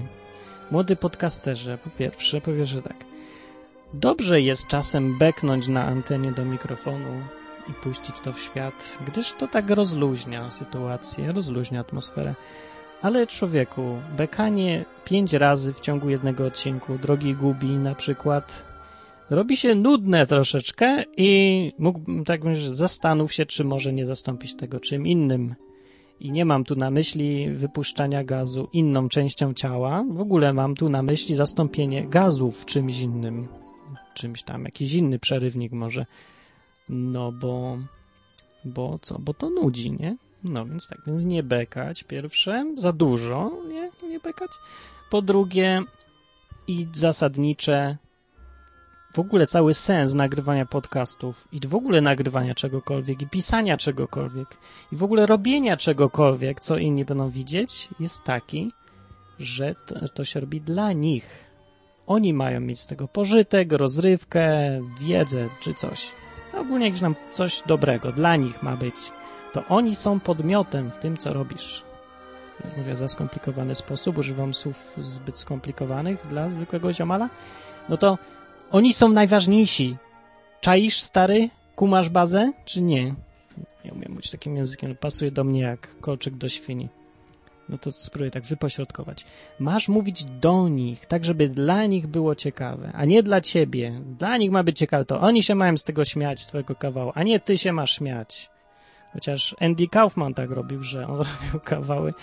Młody 0.70 0.96
podcasterze, 0.96 1.78
po 1.78 1.90
pierwsze, 1.90 2.40
powie, 2.40 2.66
że 2.66 2.82
tak. 2.82 2.96
Dobrze 3.94 4.40
jest 4.40 4.66
czasem 4.66 5.18
beknąć 5.18 5.68
na 5.68 5.84
antenie 5.84 6.32
do 6.32 6.44
mikrofonu 6.44 7.22
i 7.68 7.72
puścić 7.72 8.20
to 8.20 8.32
w 8.32 8.40
świat, 8.40 8.98
gdyż 9.06 9.32
to 9.32 9.48
tak 9.48 9.70
rozluźnia 9.70 10.50
sytuację, 10.50 11.32
rozluźnia 11.32 11.80
atmosferę. 11.80 12.34
Ale 13.02 13.26
człowieku, 13.26 13.98
bekanie 14.16 14.84
pięć 15.04 15.32
razy 15.32 15.72
w 15.72 15.80
ciągu 15.80 16.08
jednego 16.10 16.46
odcinku 16.46 16.98
drogi 16.98 17.34
gubi 17.34 17.70
na 17.70 17.94
przykład 17.94 18.71
robi 19.30 19.56
się 19.56 19.74
nudne 19.74 20.26
troszeczkę 20.26 21.04
i 21.16 21.72
mógłbym 21.78 22.24
tak 22.24 22.44
myśleć, 22.44 22.68
zastanów 22.68 23.32
się, 23.32 23.46
czy 23.46 23.64
może 23.64 23.92
nie 23.92 24.06
zastąpić 24.06 24.56
tego 24.56 24.80
czym 24.80 25.06
innym. 25.06 25.54
I 26.20 26.30
nie 26.30 26.44
mam 26.44 26.64
tu 26.64 26.76
na 26.76 26.90
myśli 26.90 27.50
wypuszczania 27.50 28.24
gazu 28.24 28.68
inną 28.72 29.08
częścią 29.08 29.54
ciała, 29.54 30.04
w 30.10 30.20
ogóle 30.20 30.52
mam 30.52 30.74
tu 30.74 30.88
na 30.88 31.02
myśli 31.02 31.34
zastąpienie 31.34 32.06
gazów 32.06 32.66
czymś 32.66 33.00
innym, 33.00 33.48
czymś 34.14 34.42
tam, 34.42 34.64
jakiś 34.64 34.94
inny 34.94 35.18
przerywnik 35.18 35.72
może. 35.72 36.06
No 36.88 37.32
bo, 37.32 37.78
bo 38.64 38.98
co, 39.02 39.18
bo 39.18 39.34
to 39.34 39.50
nudzi, 39.50 39.92
nie? 39.92 40.16
No 40.44 40.66
więc 40.66 40.88
tak, 40.88 40.98
więc 41.06 41.24
nie 41.24 41.42
bekać 41.42 42.04
pierwsze, 42.04 42.66
za 42.76 42.92
dużo, 42.92 43.50
nie, 43.68 43.90
nie 44.08 44.20
bekać. 44.20 44.50
Po 45.10 45.22
drugie 45.22 45.82
i 46.66 46.86
zasadnicze 46.92 47.96
w 49.12 49.18
ogóle 49.18 49.46
cały 49.46 49.74
sens 49.74 50.14
nagrywania 50.14 50.66
podcastów 50.66 51.48
i 51.52 51.60
w 51.68 51.74
ogóle 51.74 52.00
nagrywania 52.00 52.54
czegokolwiek 52.54 53.22
i 53.22 53.26
pisania 53.26 53.76
czegokolwiek 53.76 54.58
i 54.92 54.96
w 54.96 55.04
ogóle 55.04 55.26
robienia 55.26 55.76
czegokolwiek, 55.76 56.60
co 56.60 56.76
inni 56.76 57.04
będą 57.04 57.30
widzieć, 57.30 57.88
jest 58.00 58.24
taki, 58.24 58.72
że 59.38 59.74
to, 59.86 60.08
to 60.08 60.24
się 60.24 60.40
robi 60.40 60.60
dla 60.60 60.92
nich. 60.92 61.46
Oni 62.06 62.34
mają 62.34 62.60
mieć 62.60 62.80
z 62.80 62.86
tego 62.86 63.08
pożytek, 63.08 63.72
rozrywkę, 63.72 64.42
wiedzę 65.00 65.48
czy 65.60 65.74
coś. 65.74 66.12
Ogólnie 66.54 66.86
jakieś 66.86 67.00
nam 67.00 67.14
coś 67.32 67.62
dobrego 67.66 68.12
dla 68.12 68.36
nich 68.36 68.62
ma 68.62 68.76
być. 68.76 68.96
To 69.52 69.64
oni 69.68 69.94
są 69.94 70.20
podmiotem 70.20 70.90
w 70.90 70.96
tym, 70.96 71.16
co 71.16 71.32
robisz. 71.32 71.82
Mówię 72.76 72.96
za 72.96 73.08
skomplikowany 73.08 73.74
sposób, 73.74 74.18
używam 74.18 74.54
słów 74.54 74.96
zbyt 74.98 75.38
skomplikowanych 75.38 76.26
dla 76.26 76.50
zwykłego 76.50 76.92
ziomala. 76.92 77.30
No 77.88 77.96
to 77.96 78.18
oni 78.72 78.94
są 78.94 79.08
najważniejsi. 79.08 79.96
Czaisz, 80.60 81.00
stary? 81.00 81.48
Kumasz 81.76 82.10
bazę, 82.10 82.52
czy 82.64 82.82
nie? 82.82 83.14
Nie 83.84 83.92
umiem 83.92 84.10
mówić 84.10 84.30
takim 84.30 84.56
językiem, 84.56 84.96
pasuje 84.96 85.30
do 85.30 85.44
mnie 85.44 85.60
jak 85.60 86.00
kolczyk 86.00 86.34
do 86.34 86.48
świni. 86.48 86.88
No 87.68 87.78
to 87.78 87.92
spróbuję 87.92 88.30
tak 88.30 88.42
wypośrodkować. 88.42 89.24
Masz 89.58 89.88
mówić 89.88 90.24
do 90.24 90.68
nich, 90.68 91.06
tak 91.06 91.24
żeby 91.24 91.48
dla 91.48 91.86
nich 91.86 92.06
było 92.06 92.34
ciekawe, 92.34 92.90
a 92.94 93.04
nie 93.04 93.22
dla 93.22 93.40
ciebie. 93.40 94.00
Dla 94.18 94.36
nich 94.36 94.50
ma 94.50 94.62
być 94.62 94.78
ciekawe, 94.78 95.04
to 95.04 95.20
oni 95.20 95.42
się 95.42 95.54
mają 95.54 95.76
z 95.76 95.84
tego 95.84 96.04
śmiać, 96.04 96.40
z 96.40 96.46
twojego 96.46 96.74
kawału, 96.74 97.12
a 97.14 97.22
nie 97.22 97.40
ty 97.40 97.58
się 97.58 97.72
masz 97.72 97.96
śmiać. 97.96 98.50
Chociaż 99.12 99.56
Andy 99.60 99.88
Kaufman 99.88 100.34
tak 100.34 100.50
robił, 100.50 100.82
że 100.82 101.08
on 101.08 101.16
robił 101.42 101.60
kawały, 101.64 102.14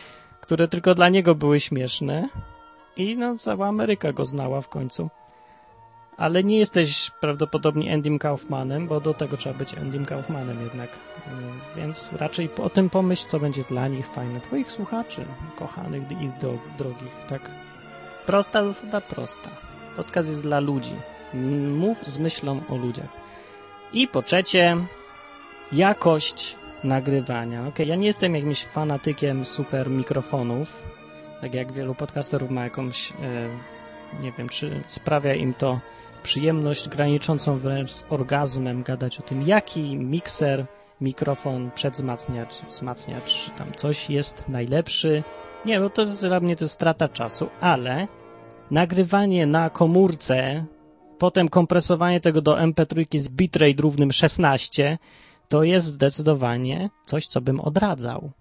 które 0.41 0.67
tylko 0.67 0.95
dla 0.95 1.09
niego 1.09 1.35
były 1.35 1.59
śmieszne 1.59 2.29
i 2.97 3.17
no 3.17 3.37
cała 3.37 3.67
Ameryka 3.67 4.13
go 4.13 4.25
znała 4.25 4.61
w 4.61 4.69
końcu 4.69 5.09
ale 6.19 6.43
nie 6.43 6.57
jesteś 6.57 7.11
prawdopodobnie 7.11 7.93
Endym 7.93 8.19
Kaufmanem, 8.19 8.87
bo 8.87 8.99
do 8.99 9.13
tego 9.13 9.37
trzeba 9.37 9.59
być 9.59 9.73
Endym 9.73 10.05
Kaufmanem 10.05 10.61
jednak. 10.63 10.89
Więc 11.75 12.13
raczej 12.13 12.49
o 12.63 12.69
tym 12.69 12.89
pomyśl, 12.89 13.27
co 13.27 13.39
będzie 13.39 13.61
dla 13.61 13.87
nich 13.87 14.07
fajne, 14.07 14.41
twoich 14.41 14.71
słuchaczy, 14.71 15.25
kochanych 15.55 16.11
i 16.11 16.41
do, 16.41 16.53
drogich, 16.77 17.15
tak? 17.29 17.51
Prosta 18.25 18.65
zasada, 18.65 19.01
prosta. 19.01 19.49
Podcast 19.97 20.29
jest 20.29 20.41
dla 20.41 20.59
ludzi. 20.59 20.95
Mów 21.77 22.07
z 22.07 22.17
myślą 22.17 22.61
o 22.69 22.75
ludziach. 22.77 23.09
I 23.93 24.07
po 24.07 24.21
trzecie, 24.21 24.77
jakość 25.71 26.55
nagrywania. 26.83 27.67
Ok, 27.67 27.79
ja 27.79 27.95
nie 27.95 28.07
jestem 28.07 28.35
jakimś 28.35 28.65
fanatykiem 28.65 29.45
super 29.45 29.89
mikrofonów, 29.89 30.83
tak 31.41 31.53
jak 31.53 31.71
wielu 31.71 31.95
podcasterów 31.95 32.49
ma 32.49 32.63
jakąś, 32.63 33.11
e, 33.11 33.13
nie 34.21 34.31
wiem, 34.31 34.49
czy 34.49 34.83
sprawia 34.87 35.33
im 35.33 35.53
to 35.53 35.79
przyjemność 36.29 36.89
graniczącą 36.89 37.57
wręcz 37.57 37.91
z 37.91 38.05
orgazmem 38.09 38.83
gadać 38.83 39.19
o 39.19 39.21
tym, 39.21 39.43
jaki 39.43 39.97
mikser, 39.97 40.65
mikrofon, 41.01 41.71
przedwzmacniacz, 41.75 42.53
wzmacniacz, 42.69 43.45
czy 43.45 43.51
tam 43.51 43.73
coś 43.73 44.09
jest 44.09 44.49
najlepszy. 44.49 45.23
Nie, 45.65 45.79
bo 45.79 45.89
to 45.89 46.01
jest, 46.01 46.27
dla 46.27 46.39
mnie 46.39 46.55
to 46.55 46.65
jest 46.65 46.73
strata 46.73 47.07
czasu, 47.07 47.49
ale 47.61 48.07
nagrywanie 48.71 49.45
na 49.45 49.69
komórce, 49.69 50.65
potem 51.17 51.49
kompresowanie 51.49 52.19
tego 52.19 52.41
do 52.41 52.55
MP3 52.55 53.19
z 53.19 53.29
bitrate 53.29 53.81
równym 53.81 54.11
16, 54.11 54.97
to 55.47 55.63
jest 55.63 55.87
zdecydowanie 55.87 56.89
coś, 57.05 57.27
co 57.27 57.41
bym 57.41 57.59
odradzał. 57.59 58.31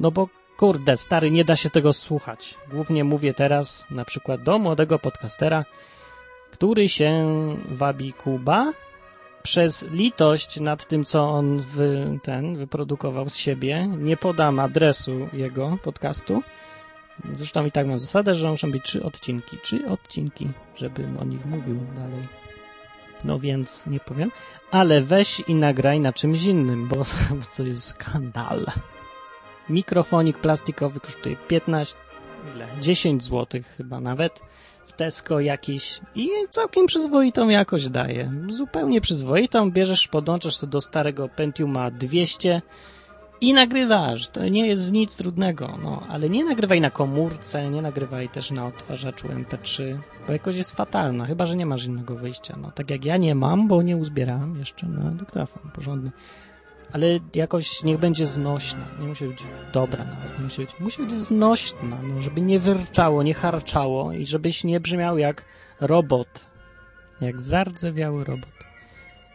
No 0.00 0.10
bo 0.10 0.28
kurde, 0.56 0.96
stary, 0.96 1.30
nie 1.30 1.44
da 1.44 1.56
się 1.56 1.70
tego 1.70 1.92
słuchać. 1.92 2.54
Głównie 2.70 3.04
mówię 3.04 3.34
teraz 3.34 3.86
na 3.90 4.04
przykład 4.04 4.42
do 4.42 4.58
młodego 4.58 4.98
podcastera, 4.98 5.64
który 6.56 6.88
się 6.88 7.26
wabi 7.68 8.12
Kuba 8.12 8.72
przez 9.42 9.84
litość 9.90 10.60
nad 10.60 10.86
tym, 10.86 11.04
co 11.04 11.28
on 11.28 11.58
wy, 11.58 12.18
ten 12.22 12.56
wyprodukował 12.56 13.30
z 13.30 13.36
siebie. 13.36 13.86
Nie 13.98 14.16
podam 14.16 14.58
adresu 14.58 15.28
jego 15.32 15.78
podcastu. 15.82 16.42
Zresztą 17.34 17.66
i 17.66 17.72
tak 17.72 17.86
mam 17.86 17.98
zasadę, 17.98 18.34
że 18.34 18.50
muszą 18.50 18.70
być 18.70 18.84
trzy 18.84 19.04
odcinki. 19.04 19.58
Trzy 19.58 19.88
odcinki, 19.88 20.48
żebym 20.76 21.18
o 21.18 21.24
nich 21.24 21.46
mówił 21.46 21.80
dalej. 21.96 22.28
No 23.24 23.38
więc 23.38 23.86
nie 23.86 24.00
powiem. 24.00 24.30
Ale 24.70 25.00
weź 25.00 25.40
i 25.40 25.54
nagraj 25.54 26.00
na 26.00 26.12
czymś 26.12 26.44
innym, 26.44 26.88
bo 26.88 26.96
to 27.56 27.62
jest 27.62 27.84
skandal. 27.84 28.66
Mikrofonik 29.68 30.38
plastikowy 30.38 31.00
kosztuje 31.00 31.36
15, 31.36 31.96
ile? 32.54 32.68
10 32.80 33.24
zł 33.24 33.60
chyba 33.76 34.00
nawet 34.00 34.40
Tesco 34.96 35.40
jakiś 35.40 36.00
i 36.14 36.28
całkiem 36.50 36.86
przyzwoitą 36.86 37.48
jakość 37.48 37.88
daje. 37.88 38.32
Zupełnie 38.48 39.00
przyzwoitą. 39.00 39.70
Bierzesz, 39.70 40.08
podłączasz 40.08 40.56
sobie 40.56 40.70
do 40.70 40.80
starego 40.80 41.28
Pentiuma 41.28 41.90
200 41.90 42.62
i 43.40 43.52
nagrywasz. 43.52 44.28
To 44.28 44.48
nie 44.48 44.66
jest 44.66 44.92
nic 44.92 45.16
trudnego, 45.16 45.78
no. 45.82 46.02
Ale 46.08 46.30
nie 46.30 46.44
nagrywaj 46.44 46.80
na 46.80 46.90
komórce, 46.90 47.70
nie 47.70 47.82
nagrywaj 47.82 48.28
też 48.28 48.50
na 48.50 48.66
odtwarzaczu 48.66 49.28
MP3, 49.28 49.98
bo 50.26 50.32
jakoś 50.32 50.56
jest 50.56 50.76
fatalna, 50.76 51.26
chyba, 51.26 51.46
że 51.46 51.56
nie 51.56 51.66
masz 51.66 51.84
innego 51.84 52.14
wyjścia. 52.14 52.56
No, 52.62 52.70
tak 52.70 52.90
jak 52.90 53.04
ja 53.04 53.16
nie 53.16 53.34
mam, 53.34 53.68
bo 53.68 53.82
nie 53.82 53.96
uzbierałem 53.96 54.56
jeszcze 54.58 54.86
na 54.86 55.10
dyktafon 55.10 55.70
porządny 55.70 56.10
ale 56.92 57.06
jakoś 57.34 57.82
niech 57.82 57.98
będzie 57.98 58.26
znośna. 58.26 58.86
Nie 59.00 59.06
musi 59.06 59.24
być 59.24 59.44
dobra 59.72 60.04
nawet, 60.04 60.38
nie 60.38 60.44
musi 60.44 60.60
być, 60.60 60.80
musi 60.80 61.02
być 61.02 61.12
znośna, 61.12 61.98
no, 62.02 62.20
żeby 62.20 62.40
nie 62.40 62.58
wyrczało, 62.58 63.22
nie 63.22 63.34
harczało 63.34 64.12
i 64.12 64.26
żebyś 64.26 64.64
nie 64.64 64.80
brzmiał 64.80 65.18
jak 65.18 65.44
robot. 65.80 66.46
Jak 67.20 67.40
zardzewiały 67.40 68.24
robot. 68.24 68.50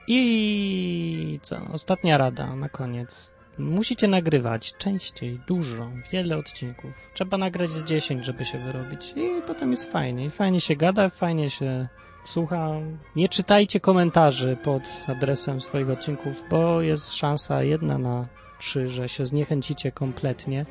I 0.07 1.39
co? 1.41 1.61
Ostatnia 1.73 2.17
rada 2.17 2.55
na 2.55 2.69
koniec. 2.69 3.33
Musicie 3.57 4.07
nagrywać 4.07 4.73
częściej, 4.77 5.39
dużo, 5.47 5.91
wiele 6.11 6.37
odcinków. 6.37 7.09
Trzeba 7.13 7.37
nagrać 7.37 7.69
z 7.69 7.83
10, 7.83 8.25
żeby 8.25 8.45
się 8.45 8.57
wyrobić. 8.57 9.13
I 9.15 9.41
potem 9.47 9.71
jest 9.71 9.91
fajnie. 9.91 10.25
I 10.25 10.29
fajnie 10.29 10.61
się 10.61 10.75
gada, 10.75 11.09
fajnie 11.09 11.49
się 11.49 11.87
słucha. 12.23 12.69
Nie 13.15 13.29
czytajcie 13.29 13.79
komentarzy 13.79 14.57
pod 14.63 14.83
adresem 15.07 15.61
swoich 15.61 15.89
odcinków, 15.89 16.43
bo 16.49 16.81
jest 16.81 17.13
szansa 17.13 17.63
jedna 17.63 17.97
na 17.97 18.27
trzy, 18.59 18.89
że 18.89 19.09
się 19.09 19.25
zniechęcicie 19.25 19.91
kompletnie. 19.91 20.65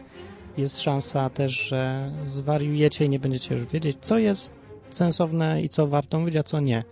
Jest 0.57 0.81
szansa 0.83 1.31
też, 1.31 1.53
że 1.53 2.13
zwariujecie 2.25 3.05
i 3.05 3.09
nie 3.09 3.19
będziecie 3.19 3.55
już 3.55 3.67
wiedzieć, 3.67 3.99
co 4.01 4.19
jest 4.19 4.55
sensowne 4.91 5.63
i 5.63 5.69
co 5.69 5.87
warto 5.87 6.19
mówić, 6.19 6.37
a 6.37 6.43
co 6.43 6.61
nie. 6.61 6.85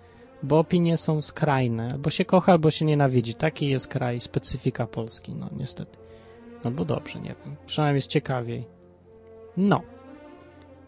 Bo 0.42 0.58
opinie 0.58 0.96
są 0.96 1.22
skrajne. 1.22 1.88
Albo 1.92 2.10
się 2.10 2.24
kocha, 2.24 2.52
albo 2.52 2.70
się 2.70 2.84
nienawidzi. 2.84 3.34
Taki 3.34 3.68
jest 3.68 3.88
kraj, 3.88 4.20
specyfika 4.20 4.86
Polski, 4.86 5.34
no 5.34 5.48
niestety. 5.56 5.98
No 6.64 6.70
bo 6.70 6.84
dobrze, 6.84 7.20
nie 7.20 7.34
wiem. 7.44 7.56
Przynajmniej 7.66 7.98
jest 7.98 8.10
ciekawiej. 8.10 8.66
No. 9.56 9.82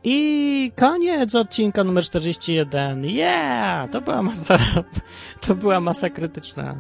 I 0.05 0.73
koniec 0.77 1.35
odcinka 1.35 1.85
numer 1.85 2.05
41. 2.05 3.05
Yeah! 3.05 3.91
To 3.91 4.01
była 4.01 4.23
masa, 4.23 4.59
to 5.47 5.55
była 5.55 5.81
masa 5.81 6.11
krytyczna. 6.11 6.75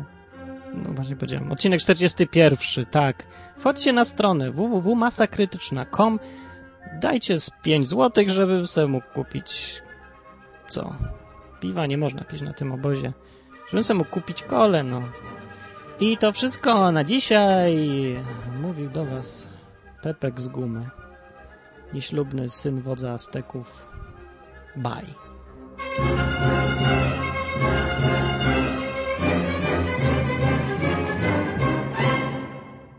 No 0.74 0.90
właśnie 0.92 1.16
powiedziałem. 1.16 1.52
Odcinek 1.52 1.80
41, 1.80 2.86
tak. 2.86 3.26
Wchodźcie 3.58 3.92
na 3.92 4.04
stronę 4.04 4.50
www.masakrytyczna.com 4.50 6.18
Dajcie 7.00 7.40
z 7.40 7.50
5 7.62 7.88
zł, 7.88 8.24
żebym 8.26 8.66
sobie 8.66 8.86
mógł 8.86 9.06
kupić 9.14 9.82
co? 10.68 10.94
Piwa 11.60 11.86
nie 11.86 11.98
można 11.98 12.24
pić 12.24 12.40
na 12.40 12.52
tym 12.52 12.72
obozie. 12.72 13.12
Żebym 13.66 13.84
sobie 13.84 13.98
mógł 13.98 14.10
kupić 14.10 14.42
kole, 14.42 14.82
no. 14.82 15.02
I 16.00 16.16
to 16.16 16.32
wszystko 16.32 16.92
na 16.92 17.04
dzisiaj. 17.04 17.76
Mówił 18.62 18.90
do 18.90 19.04
was 19.04 19.48
Pepek 20.02 20.40
z 20.40 20.48
gumy 20.48 20.99
nieślubny 21.94 22.48
syn 22.48 22.80
wodza 22.80 23.12
Azteków. 23.12 23.86
Bye. 24.76 25.14